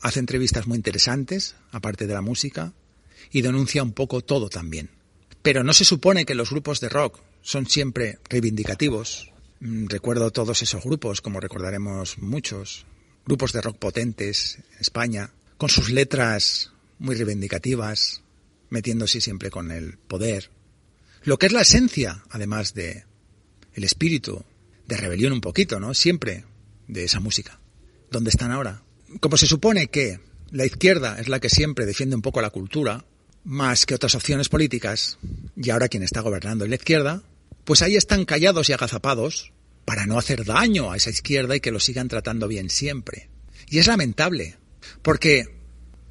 hace 0.00 0.20
entrevistas 0.20 0.66
muy 0.66 0.76
interesantes, 0.76 1.56
aparte 1.70 2.06
de 2.06 2.14
la 2.14 2.20
música, 2.20 2.74
y 3.30 3.42
denuncia 3.42 3.82
un 3.82 3.92
poco 3.92 4.20
todo 4.20 4.48
también. 4.48 4.90
Pero 5.42 5.62
no 5.62 5.72
se 5.72 5.84
supone 5.84 6.24
que 6.24 6.34
los 6.34 6.50
grupos 6.50 6.80
de 6.80 6.88
rock 6.88 7.20
son 7.42 7.66
siempre 7.66 8.18
reivindicativos. 8.28 9.30
Mm, 9.60 9.86
recuerdo 9.86 10.30
todos 10.30 10.62
esos 10.62 10.82
grupos, 10.82 11.20
como 11.20 11.40
recordaremos 11.40 12.18
muchos, 12.18 12.86
grupos 13.24 13.52
de 13.52 13.60
rock 13.60 13.78
potentes 13.78 14.58
en 14.72 14.80
España, 14.80 15.32
con 15.56 15.68
sus 15.68 15.90
letras 15.90 16.72
muy 16.98 17.14
reivindicativas, 17.14 18.22
metiéndose 18.70 19.20
siempre 19.20 19.50
con 19.50 19.70
el 19.70 19.98
poder. 19.98 20.50
Lo 21.22 21.38
que 21.38 21.46
es 21.46 21.52
la 21.52 21.62
esencia, 21.62 22.24
además 22.30 22.74
de 22.74 23.04
el 23.74 23.84
espíritu 23.84 24.44
de 24.86 24.96
rebelión 24.96 25.32
un 25.32 25.40
poquito, 25.40 25.80
¿no? 25.80 25.94
Siempre 25.94 26.44
de 26.88 27.04
esa 27.04 27.20
música. 27.20 27.60
¿Dónde 28.10 28.30
están 28.30 28.50
ahora? 28.50 28.82
Como 29.20 29.36
se 29.36 29.46
supone 29.46 29.88
que 29.88 30.20
la 30.50 30.64
izquierda 30.64 31.18
es 31.18 31.28
la 31.28 31.40
que 31.40 31.50
siempre 31.50 31.86
defiende 31.86 32.16
un 32.16 32.22
poco 32.22 32.40
la 32.40 32.50
cultura, 32.50 33.04
más 33.46 33.86
que 33.86 33.94
otras 33.94 34.16
opciones 34.16 34.48
políticas, 34.48 35.18
y 35.56 35.70
ahora 35.70 35.88
quien 35.88 36.02
está 36.02 36.20
gobernando 36.20 36.64
es 36.64 36.70
la 36.70 36.76
izquierda, 36.76 37.22
pues 37.64 37.80
ahí 37.80 37.94
están 37.94 38.24
callados 38.24 38.68
y 38.68 38.72
agazapados 38.72 39.52
para 39.84 40.04
no 40.04 40.18
hacer 40.18 40.44
daño 40.44 40.90
a 40.90 40.96
esa 40.96 41.10
izquierda 41.10 41.54
y 41.54 41.60
que 41.60 41.70
lo 41.70 41.78
sigan 41.78 42.08
tratando 42.08 42.48
bien 42.48 42.70
siempre. 42.70 43.30
Y 43.68 43.78
es 43.78 43.86
lamentable, 43.86 44.56
porque 45.02 45.44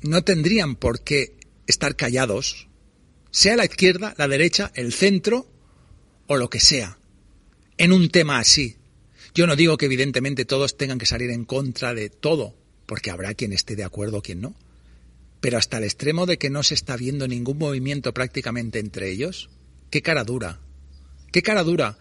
no 0.01 0.23
tendrían 0.23 0.77
por 0.77 1.01
qué 1.03 1.35
estar 1.67 1.97
callados, 1.97 2.69
sea 3.31 3.57
la 3.57 3.65
izquierda, 3.65 4.15
la 4.17 4.29
derecha, 4.29 4.71
el 4.73 4.93
centro 4.93 5.45
o 6.27 6.37
lo 6.37 6.49
que 6.49 6.61
sea, 6.61 6.97
en 7.77 7.91
un 7.91 8.09
tema 8.09 8.39
así. 8.39 8.77
Yo 9.33 9.45
no 9.45 9.57
digo 9.57 9.75
que 9.75 9.87
evidentemente 9.87 10.45
todos 10.45 10.77
tengan 10.77 10.99
que 10.99 11.05
salir 11.05 11.31
en 11.31 11.43
contra 11.43 11.93
de 11.93 12.09
todo, 12.09 12.55
porque 12.85 13.11
habrá 13.11 13.33
quien 13.33 13.51
esté 13.51 13.75
de 13.75 13.83
acuerdo 13.83 14.19
o 14.19 14.21
quien 14.21 14.39
no, 14.39 14.55
pero 15.45 15.59
hasta 15.59 15.77
el 15.77 15.83
extremo 15.83 16.25
de 16.25 16.39
que 16.39 16.49
no 16.49 16.63
se 16.63 16.73
está 16.73 16.97
viendo 16.97 17.27
ningún 17.27 17.59
movimiento 17.59 18.15
prácticamente 18.15 18.79
entre 18.79 19.11
ellos, 19.11 19.51
qué 19.91 20.01
cara 20.01 20.23
dura, 20.23 20.59
qué 21.31 21.43
cara 21.43 21.63
dura. 21.63 21.99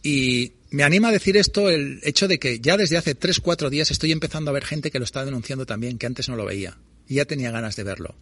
Y 0.00 0.52
me 0.70 0.84
anima 0.84 1.08
a 1.08 1.10
decir 1.10 1.36
esto 1.36 1.70
el 1.70 1.98
hecho 2.04 2.28
de 2.28 2.38
que 2.38 2.60
ya 2.60 2.76
desde 2.76 2.96
hace 2.96 3.16
tres, 3.16 3.40
cuatro 3.40 3.68
días 3.68 3.90
estoy 3.90 4.12
empezando 4.12 4.52
a 4.52 4.54
ver 4.54 4.64
gente 4.64 4.92
que 4.92 5.00
lo 5.00 5.04
está 5.04 5.24
denunciando 5.24 5.66
también, 5.66 5.98
que 5.98 6.06
antes 6.06 6.28
no 6.28 6.36
lo 6.36 6.44
veía 6.44 6.78
y 7.08 7.16
ya 7.16 7.24
tenía 7.24 7.50
ganas 7.50 7.74
de 7.74 7.82
verlo. 7.82 8.14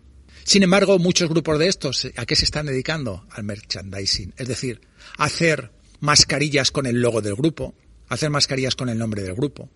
Sin 0.44 0.62
embargo, 0.62 0.98
muchos 0.98 1.28
grupos 1.28 1.58
de 1.58 1.68
estos, 1.68 2.08
¿a 2.16 2.24
qué 2.24 2.34
se 2.34 2.46
están 2.46 2.64
dedicando? 2.64 3.26
Al 3.32 3.44
merchandising, 3.44 4.32
es 4.38 4.48
decir, 4.48 4.80
hacer 5.18 5.70
mascarillas 6.00 6.70
con 6.70 6.86
el 6.86 7.02
logo 7.02 7.20
del 7.20 7.34
grupo, 7.34 7.74
hacer 8.08 8.30
mascarillas 8.30 8.74
con 8.74 8.88
el 8.88 8.96
nombre 8.96 9.22
del 9.22 9.34
grupo, 9.34 9.68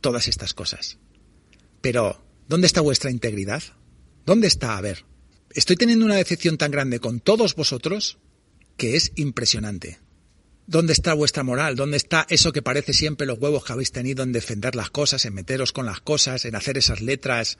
todas 0.00 0.26
estas 0.26 0.52
cosas. 0.52 0.98
Pero, 1.80 2.26
¿dónde 2.48 2.66
está 2.66 2.80
vuestra 2.80 3.12
integridad? 3.12 3.62
¿Dónde 4.26 4.46
está? 4.46 4.78
A 4.78 4.80
ver, 4.80 5.04
estoy 5.50 5.76
teniendo 5.76 6.04
una 6.04 6.16
decepción 6.16 6.56
tan 6.56 6.70
grande 6.70 6.98
con 6.98 7.20
todos 7.20 7.54
vosotros 7.54 8.18
que 8.76 8.96
es 8.96 9.12
impresionante. 9.16 10.00
¿Dónde 10.66 10.94
está 10.94 11.12
vuestra 11.12 11.42
moral? 11.42 11.76
¿Dónde 11.76 11.98
está 11.98 12.26
eso 12.30 12.52
que 12.52 12.62
parece 12.62 12.94
siempre 12.94 13.26
los 13.26 13.38
huevos 13.38 13.64
que 13.64 13.72
habéis 13.74 13.92
tenido 13.92 14.22
en 14.22 14.32
defender 14.32 14.74
las 14.74 14.88
cosas, 14.90 15.26
en 15.26 15.34
meteros 15.34 15.72
con 15.72 15.84
las 15.84 16.00
cosas, 16.00 16.46
en 16.46 16.56
hacer 16.56 16.78
esas 16.78 17.02
letras 17.02 17.58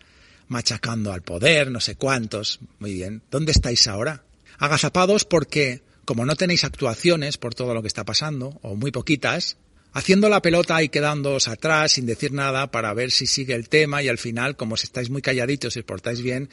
machacando 0.48 1.12
al 1.12 1.22
poder, 1.22 1.70
no 1.70 1.80
sé 1.80 1.96
cuántos. 1.96 2.60
Muy 2.78 2.94
bien. 2.94 3.22
¿Dónde 3.30 3.52
estáis 3.52 3.86
ahora? 3.86 4.24
Agazapados 4.58 5.26
porque, 5.26 5.82
como 6.06 6.24
no 6.24 6.34
tenéis 6.34 6.64
actuaciones 6.64 7.36
por 7.36 7.54
todo 7.54 7.74
lo 7.74 7.82
que 7.82 7.88
está 7.88 8.04
pasando, 8.04 8.58
o 8.62 8.74
muy 8.74 8.90
poquitas, 8.90 9.58
haciendo 9.94 10.28
la 10.28 10.42
pelota 10.42 10.82
y 10.82 10.90
quedándoos 10.90 11.48
atrás 11.48 11.92
sin 11.92 12.04
decir 12.04 12.32
nada 12.32 12.70
para 12.70 12.92
ver 12.92 13.10
si 13.10 13.26
sigue 13.26 13.54
el 13.54 13.70
tema 13.70 14.02
y 14.02 14.08
al 14.08 14.18
final, 14.18 14.56
como 14.56 14.76
si 14.76 14.84
estáis 14.84 15.08
muy 15.08 15.22
calladitos 15.22 15.74
y 15.76 15.78
os 15.78 15.84
portáis 15.86 16.20
bien, 16.20 16.50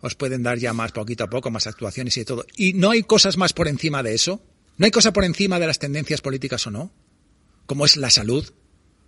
os 0.00 0.14
pueden 0.14 0.42
dar 0.42 0.58
ya 0.58 0.72
más 0.72 0.92
poquito 0.92 1.24
a 1.24 1.30
poco, 1.30 1.50
más 1.50 1.66
actuaciones 1.66 2.16
y 2.16 2.24
todo. 2.24 2.46
¿Y 2.56 2.72
no 2.72 2.90
hay 2.90 3.02
cosas 3.02 3.36
más 3.36 3.52
por 3.52 3.68
encima 3.68 4.02
de 4.02 4.14
eso? 4.14 4.42
¿No 4.78 4.86
hay 4.86 4.90
cosa 4.90 5.12
por 5.12 5.24
encima 5.24 5.58
de 5.58 5.66
las 5.66 5.78
tendencias 5.78 6.22
políticas 6.22 6.66
o 6.66 6.70
no? 6.70 6.90
¿Cómo 7.66 7.84
es 7.84 7.98
la 7.98 8.08
salud? 8.08 8.48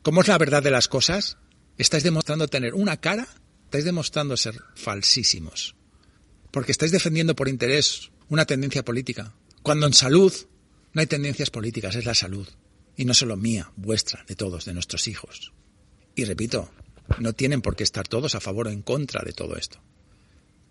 ¿Cómo 0.02 0.20
es 0.20 0.28
la 0.28 0.38
verdad 0.38 0.62
de 0.62 0.70
las 0.70 0.88
cosas? 0.88 1.38
Estáis 1.78 2.02
demostrando 2.04 2.48
tener 2.48 2.74
una 2.74 2.98
cara 2.98 3.26
estáis 3.66 3.84
demostrando 3.84 4.36
ser 4.36 4.60
falsísimos. 4.74 5.74
Porque 6.50 6.72
estáis 6.72 6.92
defendiendo 6.92 7.34
por 7.34 7.48
interés 7.48 8.10
una 8.28 8.46
tendencia 8.46 8.84
política. 8.84 9.34
Cuando 9.62 9.86
en 9.86 9.92
salud 9.92 10.32
no 10.92 11.00
hay 11.00 11.06
tendencias 11.06 11.50
políticas, 11.50 11.96
es 11.96 12.04
la 12.04 12.14
salud. 12.14 12.48
Y 12.96 13.04
no 13.04 13.14
solo 13.14 13.36
mía, 13.36 13.70
vuestra, 13.76 14.24
de 14.26 14.36
todos, 14.36 14.64
de 14.64 14.74
nuestros 14.74 15.06
hijos. 15.08 15.52
Y 16.14 16.24
repito, 16.24 16.70
no 17.18 17.32
tienen 17.32 17.62
por 17.62 17.76
qué 17.76 17.84
estar 17.84 18.08
todos 18.08 18.34
a 18.34 18.40
favor 18.40 18.68
o 18.68 18.70
en 18.70 18.82
contra 18.82 19.22
de 19.24 19.32
todo 19.32 19.56
esto. 19.56 19.80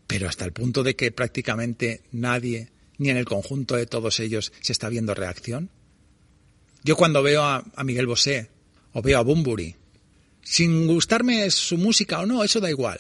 Pero 0.08 0.28
hasta 0.28 0.46
el 0.46 0.54
punto 0.54 0.84
de 0.84 0.96
que 0.96 1.12
prácticamente 1.12 2.02
nadie, 2.12 2.70
ni 2.98 3.10
en 3.10 3.18
el 3.18 3.26
conjunto 3.26 3.76
de 3.76 3.86
todos 3.86 4.20
ellos, 4.20 4.52
se 4.62 4.72
está 4.72 4.90
viendo 4.90 5.14
reacción. 5.14 5.70
Yo 6.84 6.96
cuando 6.96 7.24
veo 7.24 7.44
a, 7.44 7.66
Miguel 7.84 8.06
Bosé 8.06 8.50
o 8.94 9.02
veo 9.02 9.18
a 9.18 9.24
Bumburi 9.24 9.76
sin 10.44 10.86
gustarme 10.86 11.50
su 11.50 11.78
música 11.78 12.20
o 12.20 12.26
no, 12.28 12.44
eso 12.44 12.60
da 12.60 12.70
igual. 12.70 13.00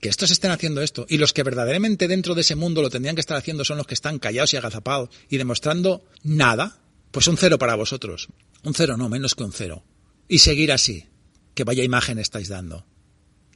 Que 0.00 0.10
estos 0.10 0.30
estén 0.30 0.50
haciendo 0.50 0.82
esto. 0.82 1.06
Y 1.08 1.16
los 1.16 1.32
que 1.32 1.42
verdaderamente 1.42 2.06
dentro 2.06 2.34
de 2.34 2.42
ese 2.42 2.54
mundo 2.54 2.82
lo 2.82 2.90
tendrían 2.90 3.16
que 3.16 3.20
estar 3.20 3.38
haciendo 3.38 3.64
son 3.64 3.78
los 3.78 3.86
que 3.86 3.94
están 3.94 4.18
callados 4.18 4.52
y 4.52 4.58
agazapados 4.58 5.08
y 5.30 5.38
demostrando 5.38 6.04
nada. 6.22 6.78
Pues 7.10 7.26
un 7.26 7.36
cero 7.36 7.58
para 7.58 7.74
vosotros. 7.74 8.28
Un 8.62 8.74
cero 8.74 8.96
no, 8.96 9.08
menos 9.08 9.34
que 9.34 9.44
un 9.44 9.52
cero. 9.52 9.84
Y 10.28 10.38
seguir 10.38 10.72
así. 10.72 11.06
Que 11.54 11.64
vaya 11.64 11.84
imagen 11.84 12.18
estáis 12.18 12.48
dando. 12.48 12.86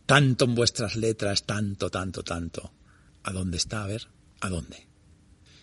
Tanto 0.07 0.45
en 0.45 0.54
vuestras 0.54 0.97
letras, 0.97 1.45
tanto, 1.45 1.90
tanto, 1.90 2.23
tanto. 2.23 2.73
¿A 3.23 3.33
dónde 3.33 3.59
está? 3.59 3.85
A 3.85 3.87
ver, 3.87 4.09
¿a 4.40 4.49
dónde? 4.49 4.87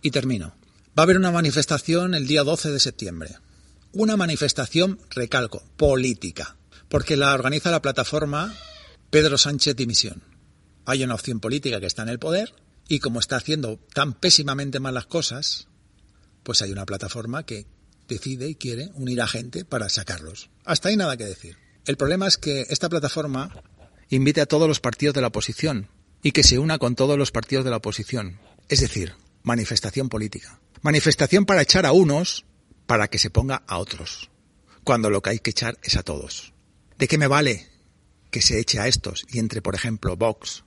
Y 0.01 0.11
termino. 0.11 0.55
Va 0.97 1.01
a 1.01 1.03
haber 1.03 1.17
una 1.17 1.31
manifestación 1.31 2.13
el 2.13 2.27
día 2.27 2.43
12 2.43 2.71
de 2.71 2.79
septiembre. 2.79 3.35
Una 3.93 4.15
manifestación, 4.15 4.99
recalco, 5.09 5.63
política 5.75 6.57
porque 6.89 7.17
la 7.17 7.33
organiza 7.33 7.71
la 7.71 7.81
plataforma 7.81 8.53
Pedro 9.09 9.37
Sánchez 9.37 9.75
Dimisión. 9.75 10.23
Hay 10.85 11.03
una 11.03 11.15
opción 11.15 11.39
política 11.39 11.79
que 11.79 11.85
está 11.85 12.03
en 12.03 12.09
el 12.09 12.19
poder 12.19 12.53
y 12.87 12.99
como 12.99 13.19
está 13.19 13.35
haciendo 13.35 13.79
tan 13.93 14.13
pésimamente 14.13 14.79
mal 14.79 14.93
las 14.93 15.05
cosas, 15.05 15.67
pues 16.43 16.61
hay 16.61 16.71
una 16.71 16.85
plataforma 16.85 17.45
que 17.45 17.65
decide 18.07 18.47
y 18.47 18.55
quiere 18.55 18.89
unir 18.93 19.21
a 19.21 19.27
gente 19.27 19.65
para 19.65 19.89
sacarlos. 19.89 20.49
Hasta 20.65 20.89
ahí 20.89 20.97
nada 20.97 21.17
que 21.17 21.25
decir. 21.25 21.57
El 21.85 21.97
problema 21.97 22.27
es 22.27 22.37
que 22.37 22.65
esta 22.69 22.89
plataforma 22.89 23.63
invite 24.09 24.41
a 24.41 24.45
todos 24.45 24.67
los 24.67 24.79
partidos 24.79 25.15
de 25.15 25.21
la 25.21 25.27
oposición 25.27 25.89
y 26.21 26.31
que 26.31 26.43
se 26.43 26.59
una 26.59 26.77
con 26.77 26.95
todos 26.95 27.17
los 27.17 27.31
partidos 27.31 27.65
de 27.65 27.71
la 27.71 27.77
oposición. 27.77 28.39
Es 28.69 28.81
decir, 28.81 29.13
manifestación 29.43 30.09
política. 30.09 30.59
Manifestación 30.81 31.45
para 31.45 31.61
echar 31.61 31.85
a 31.85 31.91
unos 31.91 32.45
para 32.85 33.07
que 33.07 33.19
se 33.19 33.29
ponga 33.29 33.63
a 33.67 33.77
otros, 33.77 34.29
cuando 34.83 35.09
lo 35.09 35.21
que 35.21 35.31
hay 35.31 35.39
que 35.39 35.51
echar 35.51 35.77
es 35.83 35.97
a 35.97 36.03
todos. 36.03 36.53
¿De 36.97 37.07
qué 37.07 37.17
me 37.17 37.27
vale 37.27 37.67
que 38.31 38.41
se 38.41 38.59
eche 38.59 38.79
a 38.79 38.87
estos 38.87 39.25
y 39.29 39.39
entre, 39.39 39.61
por 39.61 39.75
ejemplo, 39.75 40.15
Vox, 40.15 40.63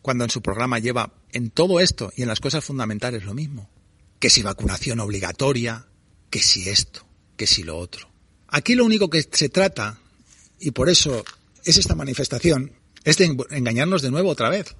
cuando 0.00 0.24
en 0.24 0.30
su 0.30 0.42
programa 0.42 0.78
lleva 0.78 1.14
en 1.32 1.50
todo 1.50 1.80
esto 1.80 2.12
y 2.16 2.22
en 2.22 2.28
las 2.28 2.40
cosas 2.40 2.64
fundamentales 2.64 3.24
lo 3.24 3.34
mismo? 3.34 3.70
Que 4.18 4.30
si 4.30 4.42
vacunación 4.42 5.00
obligatoria, 5.00 5.86
que 6.32 6.40
si 6.42 6.66
esto, 6.70 7.06
que 7.36 7.46
si 7.46 7.62
lo 7.62 7.76
otro. 7.76 8.08
Aquí 8.48 8.74
lo 8.74 8.86
único 8.86 9.10
que 9.10 9.22
se 9.30 9.50
trata, 9.50 9.98
y 10.58 10.70
por 10.70 10.88
eso 10.88 11.24
es 11.62 11.76
esta 11.76 11.94
manifestación, 11.94 12.72
es 13.04 13.18
de 13.18 13.36
engañarnos 13.50 14.00
de 14.00 14.10
nuevo 14.10 14.30
otra 14.30 14.48
vez. 14.48 14.74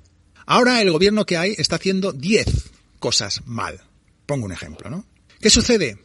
Ahora 0.46 0.80
el 0.80 0.90
gobierno 0.90 1.26
que 1.26 1.36
hay 1.36 1.54
está 1.58 1.76
haciendo 1.76 2.12
10 2.12 2.46
cosas 2.98 3.42
mal. 3.44 3.82
Pongo 4.24 4.46
un 4.46 4.52
ejemplo, 4.52 4.88
¿no? 4.88 5.04
¿Qué 5.40 5.50
sucede? 5.50 5.98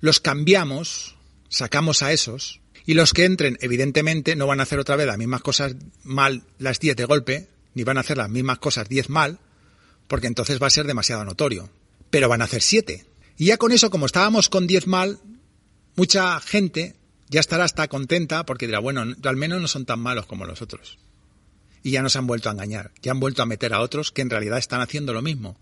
Los 0.00 0.20
cambiamos, 0.20 1.16
sacamos 1.50 2.02
a 2.02 2.12
esos, 2.12 2.62
y 2.86 2.94
los 2.94 3.12
que 3.12 3.26
entren, 3.26 3.58
evidentemente, 3.60 4.36
no 4.36 4.46
van 4.46 4.60
a 4.60 4.62
hacer 4.62 4.78
otra 4.78 4.96
vez 4.96 5.06
las 5.06 5.18
mismas 5.18 5.42
cosas 5.42 5.76
mal 6.02 6.44
las 6.58 6.80
10 6.80 6.96
de 6.96 7.04
golpe, 7.04 7.48
ni 7.74 7.84
van 7.84 7.98
a 7.98 8.00
hacer 8.00 8.16
las 8.16 8.30
mismas 8.30 8.58
cosas 8.58 8.88
10 8.88 9.10
mal, 9.10 9.38
porque 10.08 10.28
entonces 10.28 10.62
va 10.62 10.68
a 10.68 10.70
ser 10.70 10.86
demasiado 10.86 11.26
notorio. 11.26 11.68
Pero 12.08 12.30
van 12.30 12.40
a 12.40 12.46
hacer 12.46 12.62
7. 12.62 13.04
Y 13.36 13.46
ya 13.46 13.56
con 13.56 13.72
eso, 13.72 13.90
como 13.90 14.06
estábamos 14.06 14.48
con 14.48 14.66
10 14.66 14.86
mal, 14.86 15.18
mucha 15.96 16.40
gente 16.40 16.96
ya 17.28 17.40
estará 17.40 17.64
hasta 17.64 17.88
contenta 17.88 18.46
porque 18.46 18.66
dirá, 18.66 18.78
bueno, 18.78 19.02
al 19.02 19.36
menos 19.36 19.60
no 19.60 19.68
son 19.68 19.86
tan 19.86 20.00
malos 20.00 20.26
como 20.26 20.46
los 20.46 20.62
otros. 20.62 20.98
Y 21.82 21.90
ya 21.90 22.02
nos 22.02 22.16
han 22.16 22.26
vuelto 22.26 22.48
a 22.48 22.52
engañar, 22.52 22.92
ya 23.02 23.12
han 23.12 23.20
vuelto 23.20 23.42
a 23.42 23.46
meter 23.46 23.74
a 23.74 23.80
otros 23.80 24.12
que 24.12 24.22
en 24.22 24.30
realidad 24.30 24.58
están 24.58 24.80
haciendo 24.80 25.12
lo 25.12 25.22
mismo. 25.22 25.58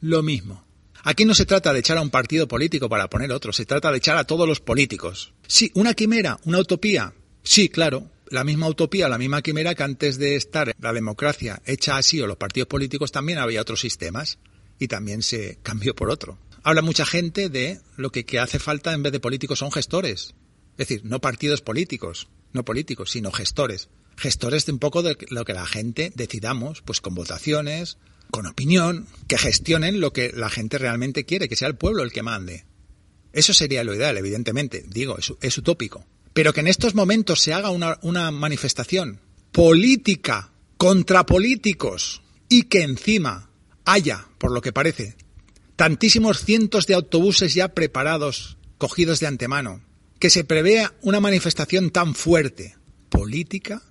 Lo 0.00 0.22
mismo. 0.22 0.64
Aquí 1.02 1.24
no 1.24 1.34
se 1.34 1.46
trata 1.46 1.72
de 1.72 1.80
echar 1.80 1.98
a 1.98 2.02
un 2.02 2.10
partido 2.10 2.48
político 2.48 2.88
para 2.88 3.08
poner 3.08 3.30
otro, 3.32 3.52
se 3.52 3.66
trata 3.66 3.90
de 3.90 3.98
echar 3.98 4.16
a 4.16 4.24
todos 4.24 4.48
los 4.48 4.60
políticos. 4.60 5.32
Sí, 5.46 5.70
una 5.74 5.94
quimera, 5.94 6.38
una 6.44 6.58
utopía. 6.58 7.12
Sí, 7.42 7.68
claro, 7.68 8.10
la 8.28 8.44
misma 8.44 8.68
utopía, 8.68 9.08
la 9.08 9.18
misma 9.18 9.42
quimera 9.42 9.74
que 9.74 9.82
antes 9.82 10.18
de 10.18 10.36
estar 10.36 10.74
la 10.80 10.92
democracia 10.92 11.62
hecha 11.64 11.96
así 11.96 12.20
o 12.20 12.26
los 12.26 12.36
partidos 12.36 12.68
políticos 12.68 13.12
también 13.12 13.38
había 13.38 13.60
otros 13.60 13.80
sistemas 13.80 14.38
y 14.78 14.88
también 14.88 15.22
se 15.22 15.58
cambió 15.62 15.94
por 15.94 16.10
otro. 16.10 16.38
Habla 16.66 16.82
mucha 16.82 17.06
gente 17.06 17.48
de 17.48 17.78
lo 17.96 18.10
que, 18.10 18.40
hace 18.40 18.58
falta 18.58 18.92
en 18.92 19.04
vez 19.04 19.12
de 19.12 19.20
políticos 19.20 19.60
son 19.60 19.70
gestores. 19.70 20.34
Es 20.72 20.88
decir, 20.88 21.02
no 21.04 21.20
partidos 21.20 21.60
políticos, 21.62 22.26
no 22.52 22.64
políticos, 22.64 23.12
sino 23.12 23.30
gestores. 23.30 23.88
Gestores 24.16 24.66
de 24.66 24.72
un 24.72 24.80
poco 24.80 25.04
de 25.04 25.16
lo 25.30 25.44
que 25.44 25.52
la 25.52 25.64
gente 25.64 26.10
decidamos, 26.16 26.82
pues 26.82 27.00
con 27.00 27.14
votaciones, 27.14 27.98
con 28.32 28.46
opinión, 28.46 29.06
que 29.28 29.38
gestionen 29.38 30.00
lo 30.00 30.12
que 30.12 30.32
la 30.34 30.50
gente 30.50 30.76
realmente 30.78 31.24
quiere, 31.24 31.48
que 31.48 31.54
sea 31.54 31.68
el 31.68 31.76
pueblo 31.76 32.02
el 32.02 32.10
que 32.10 32.24
mande. 32.24 32.64
Eso 33.32 33.54
sería 33.54 33.84
lo 33.84 33.94
ideal, 33.94 34.18
evidentemente, 34.18 34.84
digo, 34.88 35.18
es, 35.40 35.58
utópico. 35.58 36.04
Pero 36.32 36.52
que 36.52 36.62
en 36.62 36.66
estos 36.66 36.96
momentos 36.96 37.38
se 37.38 37.54
haga 37.54 37.70
una 37.70 38.30
manifestación 38.32 39.20
política 39.52 40.50
contra 40.78 41.26
políticos 41.26 42.22
y 42.48 42.64
que 42.64 42.82
encima 42.82 43.50
haya, 43.84 44.26
por 44.38 44.50
lo 44.50 44.60
que 44.60 44.72
parece, 44.72 45.14
tantísimos 45.76 46.42
cientos 46.42 46.86
de 46.86 46.94
autobuses 46.94 47.54
ya 47.54 47.68
preparados, 47.68 48.56
cogidos 48.78 49.20
de 49.20 49.26
antemano, 49.26 49.82
que 50.18 50.30
se 50.30 50.44
prevea 50.44 50.94
una 51.02 51.20
manifestación 51.20 51.90
tan 51.90 52.14
fuerte, 52.14 52.76
política, 53.10 53.82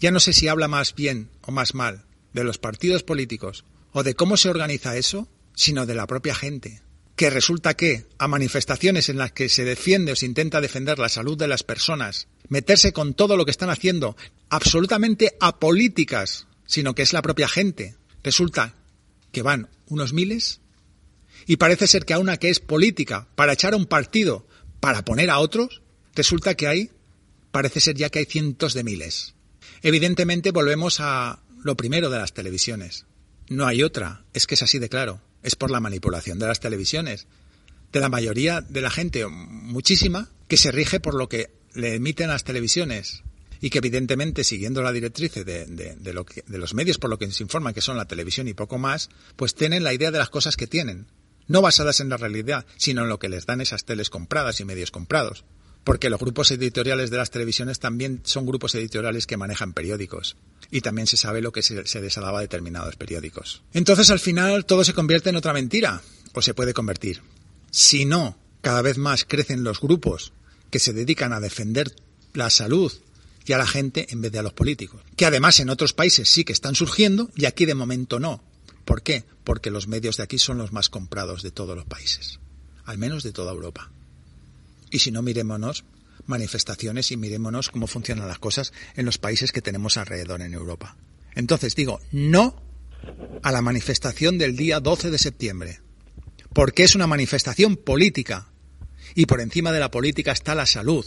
ya 0.00 0.10
no 0.10 0.20
sé 0.20 0.32
si 0.32 0.48
habla 0.48 0.68
más 0.68 0.94
bien 0.94 1.30
o 1.42 1.52
más 1.52 1.74
mal 1.74 2.04
de 2.32 2.44
los 2.44 2.58
partidos 2.58 3.04
políticos 3.04 3.64
o 3.92 4.02
de 4.02 4.14
cómo 4.14 4.36
se 4.36 4.50
organiza 4.50 4.96
eso, 4.96 5.28
sino 5.54 5.86
de 5.86 5.94
la 5.94 6.06
propia 6.06 6.34
gente. 6.34 6.82
Que 7.16 7.30
resulta 7.30 7.74
que 7.74 8.06
a 8.18 8.28
manifestaciones 8.28 9.08
en 9.08 9.18
las 9.18 9.32
que 9.32 9.48
se 9.48 9.64
defiende 9.64 10.12
o 10.12 10.16
se 10.16 10.26
intenta 10.26 10.60
defender 10.60 10.98
la 11.00 11.08
salud 11.08 11.36
de 11.36 11.48
las 11.48 11.64
personas, 11.64 12.28
meterse 12.48 12.92
con 12.92 13.14
todo 13.14 13.36
lo 13.36 13.44
que 13.44 13.50
están 13.50 13.70
haciendo, 13.70 14.16
absolutamente 14.50 15.36
apolíticas, 15.40 16.46
sino 16.66 16.94
que 16.94 17.02
es 17.02 17.12
la 17.12 17.22
propia 17.22 17.48
gente, 17.48 17.96
resulta 18.22 18.74
que 19.32 19.42
van 19.42 19.68
unos 19.88 20.12
miles 20.12 20.60
y 21.46 21.56
parece 21.56 21.86
ser 21.86 22.04
que 22.04 22.14
a 22.14 22.18
una 22.18 22.36
que 22.36 22.50
es 22.50 22.60
política 22.60 23.28
para 23.34 23.52
echar 23.52 23.74
a 23.74 23.76
un 23.76 23.86
partido 23.86 24.46
para 24.80 25.04
poner 25.04 25.30
a 25.30 25.38
otros, 25.38 25.82
resulta 26.14 26.54
que 26.54 26.66
hay, 26.66 26.90
parece 27.50 27.80
ser 27.80 27.96
ya 27.96 28.10
que 28.10 28.20
hay 28.20 28.24
cientos 28.24 28.74
de 28.74 28.84
miles. 28.84 29.34
Evidentemente 29.82 30.50
volvemos 30.50 31.00
a 31.00 31.42
lo 31.62 31.76
primero 31.76 32.10
de 32.10 32.18
las 32.18 32.34
televisiones. 32.34 33.06
No 33.48 33.66
hay 33.66 33.82
otra, 33.82 34.24
es 34.34 34.46
que 34.46 34.54
es 34.54 34.62
así 34.62 34.78
de 34.78 34.88
claro. 34.88 35.22
Es 35.42 35.56
por 35.56 35.70
la 35.70 35.80
manipulación 35.80 36.38
de 36.38 36.46
las 36.46 36.60
televisiones. 36.60 37.26
De 37.92 38.00
la 38.00 38.08
mayoría 38.08 38.60
de 38.60 38.80
la 38.80 38.90
gente, 38.90 39.26
muchísima, 39.26 40.30
que 40.48 40.56
se 40.56 40.72
rige 40.72 41.00
por 41.00 41.14
lo 41.14 41.28
que 41.28 41.50
le 41.74 41.94
emiten 41.94 42.28
las 42.28 42.44
televisiones 42.44 43.22
y 43.60 43.70
que 43.70 43.78
evidentemente 43.78 44.44
siguiendo 44.44 44.82
la 44.82 44.92
directriz 44.92 45.34
de, 45.34 45.66
de, 45.66 46.58
los 46.58 46.74
medios 46.74 46.98
por 46.98 47.10
lo 47.10 47.18
que 47.18 47.30
se 47.30 47.42
informa 47.42 47.72
que 47.72 47.80
son 47.80 47.96
la 47.96 48.06
televisión 48.06 48.48
y 48.48 48.54
poco 48.54 48.78
más, 48.78 49.10
pues 49.36 49.54
tienen 49.54 49.84
la 49.84 49.92
idea 49.92 50.10
de 50.10 50.18
las 50.18 50.30
cosas 50.30 50.56
que 50.56 50.66
tienen, 50.66 51.06
no 51.48 51.62
basadas 51.62 52.00
en 52.00 52.08
la 52.08 52.16
realidad, 52.16 52.66
sino 52.76 53.02
en 53.02 53.08
lo 53.08 53.18
que 53.18 53.28
les 53.28 53.46
dan 53.46 53.60
esas 53.60 53.84
teles 53.84 54.10
compradas 54.10 54.60
y 54.60 54.64
medios 54.64 54.90
comprados 54.90 55.44
porque 55.88 56.10
los 56.10 56.20
grupos 56.20 56.50
editoriales 56.50 57.08
de 57.08 57.16
las 57.16 57.30
televisiones 57.30 57.78
también 57.78 58.20
son 58.24 58.44
grupos 58.44 58.74
editoriales 58.74 59.26
que 59.26 59.38
manejan 59.38 59.72
periódicos 59.72 60.36
y 60.70 60.82
también 60.82 61.06
se 61.06 61.16
sabe 61.16 61.40
lo 61.40 61.50
que 61.50 61.62
se, 61.62 61.86
se 61.86 61.98
a 61.98 62.40
determinados 62.40 62.96
periódicos. 62.96 63.62
Entonces 63.72 64.10
al 64.10 64.18
final 64.18 64.66
todo 64.66 64.84
se 64.84 64.92
convierte 64.92 65.30
en 65.30 65.36
otra 65.36 65.54
mentira, 65.54 66.02
o 66.34 66.42
se 66.42 66.52
puede 66.52 66.74
convertir. 66.74 67.22
Si 67.70 68.04
no, 68.04 68.36
cada 68.60 68.82
vez 68.82 68.98
más 68.98 69.24
crecen 69.24 69.64
los 69.64 69.80
grupos 69.80 70.32
que 70.70 70.78
se 70.78 70.92
dedican 70.92 71.32
a 71.32 71.40
defender 71.40 71.94
la 72.34 72.50
salud 72.50 72.92
y 73.46 73.54
a 73.54 73.58
la 73.58 73.66
gente 73.66 74.08
en 74.10 74.20
vez 74.20 74.32
de 74.32 74.40
a 74.40 74.42
los 74.42 74.52
políticos. 74.52 75.00
Que 75.16 75.24
además 75.24 75.58
en 75.60 75.70
otros 75.70 75.94
países 75.94 76.28
sí 76.28 76.44
que 76.44 76.52
están 76.52 76.74
surgiendo 76.74 77.30
y 77.34 77.46
aquí 77.46 77.64
de 77.64 77.74
momento 77.74 78.20
no. 78.20 78.42
¿Por 78.88 79.02
qué? 79.02 79.26
Porque 79.44 79.70
los 79.70 79.86
medios 79.86 80.16
de 80.16 80.22
aquí 80.22 80.38
son 80.38 80.56
los 80.56 80.72
más 80.72 80.88
comprados 80.88 81.42
de 81.42 81.50
todos 81.50 81.76
los 81.76 81.84
países, 81.84 82.40
al 82.86 82.96
menos 82.96 83.22
de 83.22 83.32
toda 83.32 83.52
Europa. 83.52 83.90
Y 84.90 85.00
si 85.00 85.10
no, 85.10 85.20
mirémonos 85.20 85.84
manifestaciones 86.24 87.12
y 87.12 87.18
mirémonos 87.18 87.68
cómo 87.68 87.86
funcionan 87.86 88.28
las 88.28 88.38
cosas 88.38 88.72
en 88.96 89.04
los 89.04 89.18
países 89.18 89.52
que 89.52 89.60
tenemos 89.60 89.98
alrededor 89.98 90.40
en 90.40 90.54
Europa. 90.54 90.96
Entonces 91.34 91.74
digo, 91.74 92.00
no 92.12 92.62
a 93.42 93.52
la 93.52 93.60
manifestación 93.60 94.38
del 94.38 94.56
día 94.56 94.80
12 94.80 95.10
de 95.10 95.18
septiembre, 95.18 95.80
porque 96.54 96.82
es 96.82 96.94
una 96.94 97.06
manifestación 97.06 97.76
política 97.76 98.48
y 99.14 99.26
por 99.26 99.42
encima 99.42 99.70
de 99.70 99.80
la 99.80 99.90
política 99.90 100.32
está 100.32 100.54
la 100.54 100.64
salud. 100.64 101.04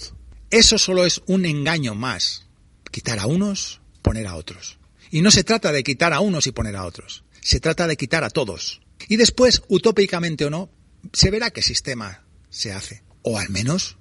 Eso 0.51 0.77
solo 0.77 1.03
es 1.03 1.23
un 1.25 1.45
engaño 1.45 1.95
más. 1.95 2.45
Quitar 2.91 3.17
a 3.17 3.25
unos, 3.25 3.81
poner 4.03 4.27
a 4.27 4.35
otros. 4.35 4.77
Y 5.09 5.23
no 5.23 5.31
se 5.31 5.43
trata 5.43 5.71
de 5.71 5.81
quitar 5.81 6.13
a 6.13 6.19
unos 6.19 6.45
y 6.45 6.51
poner 6.51 6.75
a 6.75 6.85
otros, 6.85 7.23
se 7.41 7.59
trata 7.59 7.87
de 7.87 7.97
quitar 7.97 8.23
a 8.23 8.29
todos. 8.29 8.81
Y 9.09 9.17
después, 9.17 9.63
utópicamente 9.67 10.45
o 10.45 10.49
no, 10.49 10.69
se 11.11 11.31
verá 11.31 11.51
qué 11.51 11.61
sistema 11.61 12.23
se 12.49 12.71
hace 12.71 13.03
o 13.23 13.37
al 13.37 13.49
menos 13.49 13.97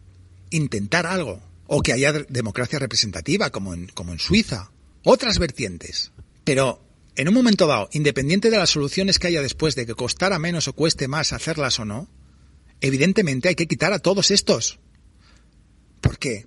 intentar 0.50 1.06
algo, 1.06 1.42
o 1.66 1.82
que 1.82 1.92
haya 1.92 2.12
democracia 2.12 2.78
representativa 2.78 3.50
como 3.50 3.74
en, 3.74 3.86
como 3.88 4.12
en 4.12 4.18
Suiza, 4.18 4.72
otras 5.04 5.38
vertientes. 5.38 6.12
Pero 6.44 6.84
en 7.14 7.28
un 7.28 7.34
momento 7.34 7.66
dado, 7.66 7.88
independiente 7.92 8.50
de 8.50 8.58
las 8.58 8.70
soluciones 8.70 9.18
que 9.18 9.28
haya 9.28 9.42
después 9.42 9.74
de 9.74 9.86
que 9.86 9.94
costara 9.94 10.38
menos 10.38 10.68
o 10.68 10.72
cueste 10.72 11.06
más 11.06 11.32
hacerlas 11.32 11.78
o 11.78 11.84
no, 11.84 12.08
evidentemente 12.80 13.48
hay 13.48 13.54
que 13.54 13.68
quitar 13.68 13.92
a 13.92 14.00
todos 14.00 14.30
estos. 14.30 14.80
¿Por 16.00 16.18
qué? 16.18 16.46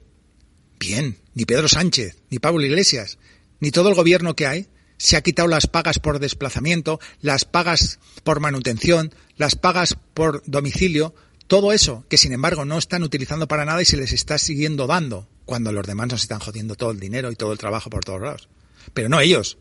Bien, 0.80 1.20
ni 1.34 1.46
Pedro 1.46 1.70
Sánchez, 1.70 2.18
ni 2.30 2.40
Pablo 2.40 2.66
Iglesias, 2.66 3.18
ni 3.60 3.72
todo 3.72 3.90
el 3.90 3.96
gobierno 3.96 4.36
que 4.36 4.48
hay 4.48 4.68
se 5.04 5.18
ha 5.18 5.22
quitado 5.22 5.50
las 5.50 5.68
pagas 5.68 6.00
por 6.00 6.20
desplazamiento, 6.20 6.98
las 7.20 7.44
pagas 7.44 8.00
por 8.24 8.40
manutención, 8.40 9.14
las 9.36 9.56
pagas 9.58 9.98
por 10.14 10.42
domicilio, 10.46 11.14
todo 11.48 11.74
eso 11.74 12.06
que 12.08 12.18
sin 12.18 12.32
embargo 12.32 12.64
no 12.64 12.78
están 12.78 13.04
utilizando 13.04 13.50
para 13.50 13.66
nada 13.66 13.82
y 13.82 13.86
se 13.86 13.98
les 13.98 14.14
está 14.14 14.38
siguiendo 14.38 14.88
dando, 14.88 15.28
cuando 15.44 15.74
los 15.74 15.86
demás 15.86 16.08
nos 16.08 16.22
están 16.22 16.40
jodiendo 16.40 16.76
todo 16.76 16.92
el 16.92 17.02
dinero 17.02 17.30
y 17.34 17.36
todo 17.36 17.52
el 17.52 17.58
trabajo 17.58 17.90
por 17.90 18.06
todos 18.06 18.22
lados. 18.22 18.48
Pero 18.94 19.10
no 19.10 19.20
ellos. 19.20 19.58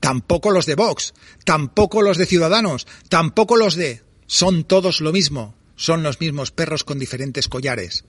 Tampoco 0.00 0.52
los 0.52 0.64
de 0.64 0.74
Vox, 0.74 1.12
tampoco 1.44 2.00
los 2.00 2.16
de 2.16 2.24
Ciudadanos, 2.24 2.86
tampoco 3.10 3.58
los 3.58 3.74
de... 3.74 4.02
Son 4.26 4.64
todos 4.64 5.02
lo 5.02 5.12
mismo, 5.12 5.54
son 5.76 6.02
los 6.02 6.18
mismos 6.18 6.50
perros 6.50 6.82
con 6.82 6.98
diferentes 6.98 7.46
collares. 7.46 8.04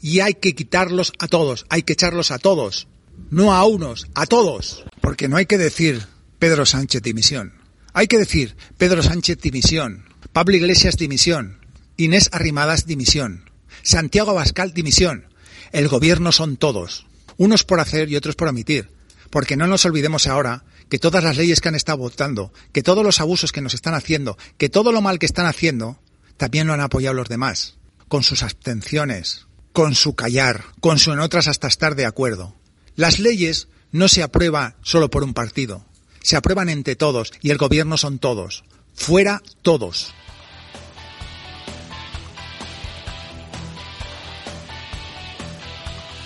Y 0.00 0.20
hay 0.20 0.32
que 0.32 0.54
quitarlos 0.54 1.12
a 1.18 1.28
todos, 1.28 1.66
hay 1.68 1.82
que 1.82 1.92
echarlos 1.92 2.30
a 2.30 2.38
todos, 2.38 2.88
no 3.30 3.52
a 3.54 3.64
unos, 3.64 4.06
a 4.14 4.26
todos. 4.26 4.84
Porque 5.00 5.28
no 5.28 5.36
hay 5.36 5.46
que 5.46 5.58
decir 5.58 6.06
Pedro 6.38 6.66
Sánchez 6.66 7.02
dimisión. 7.02 7.54
Hay 7.92 8.06
que 8.06 8.18
decir 8.18 8.56
Pedro 8.76 9.02
Sánchez 9.02 9.38
dimisión, 9.40 10.04
Pablo 10.32 10.56
Iglesias 10.56 10.96
dimisión, 10.96 11.60
Inés 11.96 12.28
Arrimadas, 12.32 12.86
dimisión. 12.86 13.50
Santiago 13.82 14.32
Abascal, 14.32 14.72
dimisión. 14.72 15.26
El 15.72 15.88
gobierno 15.88 16.32
son 16.32 16.56
todos. 16.56 17.06
Unos 17.36 17.64
por 17.64 17.80
hacer 17.80 18.08
y 18.08 18.16
otros 18.16 18.34
por 18.34 18.48
omitir. 18.48 18.90
Porque 19.30 19.56
no 19.56 19.66
nos 19.66 19.84
olvidemos 19.84 20.26
ahora 20.26 20.64
que 20.88 20.98
todas 20.98 21.22
las 21.22 21.36
leyes 21.36 21.60
que 21.60 21.68
han 21.68 21.74
estado 21.74 21.98
votando, 21.98 22.52
que 22.72 22.82
todos 22.82 23.04
los 23.04 23.20
abusos 23.20 23.52
que 23.52 23.60
nos 23.60 23.74
están 23.74 23.94
haciendo, 23.94 24.36
que 24.58 24.68
todo 24.68 24.92
lo 24.92 25.00
mal 25.00 25.18
que 25.18 25.26
están 25.26 25.46
haciendo, 25.46 25.98
también 26.36 26.66
lo 26.66 26.72
han 26.72 26.80
apoyado 26.80 27.14
los 27.14 27.28
demás. 27.28 27.76
con 28.08 28.22
sus 28.22 28.42
abstenciones, 28.42 29.46
con 29.72 29.94
su 29.94 30.14
callar, 30.14 30.64
con 30.80 30.98
su 30.98 31.12
en 31.12 31.20
otras 31.20 31.48
hasta 31.48 31.66
estar 31.66 31.96
de 31.96 32.06
acuerdo. 32.06 32.54
Las 32.96 33.18
leyes 33.18 33.66
no 33.90 34.06
se 34.06 34.22
aprueban 34.22 34.76
solo 34.82 35.10
por 35.10 35.24
un 35.24 35.34
partido, 35.34 35.84
se 36.22 36.36
aprueban 36.36 36.68
entre 36.68 36.94
todos 36.94 37.32
y 37.42 37.50
el 37.50 37.58
gobierno 37.58 37.96
son 37.96 38.18
todos. 38.18 38.62
Fuera 38.94 39.42
todos. 39.62 40.14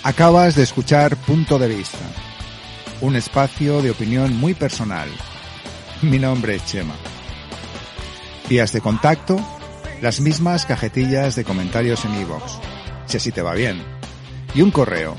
Acabas 0.03 0.55
de 0.55 0.63
escuchar 0.63 1.17
Punto 1.17 1.57
de 1.57 1.67
Vista, 1.67 1.97
un 3.01 3.15
espacio 3.15 3.81
de 3.81 3.89
opinión 3.89 4.35
muy 4.35 4.53
personal. 4.53 5.09
Mi 6.03 6.19
nombre 6.19 6.55
es 6.55 6.65
Chema. 6.65 6.95
Vías 8.47 8.71
de 8.71 8.79
contacto, 8.79 9.39
las 10.01 10.21
mismas 10.21 10.65
cajetillas 10.65 11.35
de 11.35 11.43
comentarios 11.43 12.05
en 12.05 12.21
iVoox, 12.21 12.59
si 13.07 13.17
así 13.17 13.31
te 13.31 13.41
va 13.41 13.55
bien. 13.55 13.83
Y 14.55 14.61
un 14.61 14.71
correo, 14.71 15.17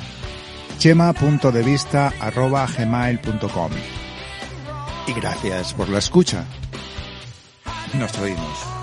chema.devista.gmail.com. 0.80 3.70
Y 5.06 5.12
gracias 5.12 5.72
por 5.74 5.88
la 5.88 5.98
escucha. 5.98 6.44
Nos 7.94 8.18
oímos. 8.18 8.79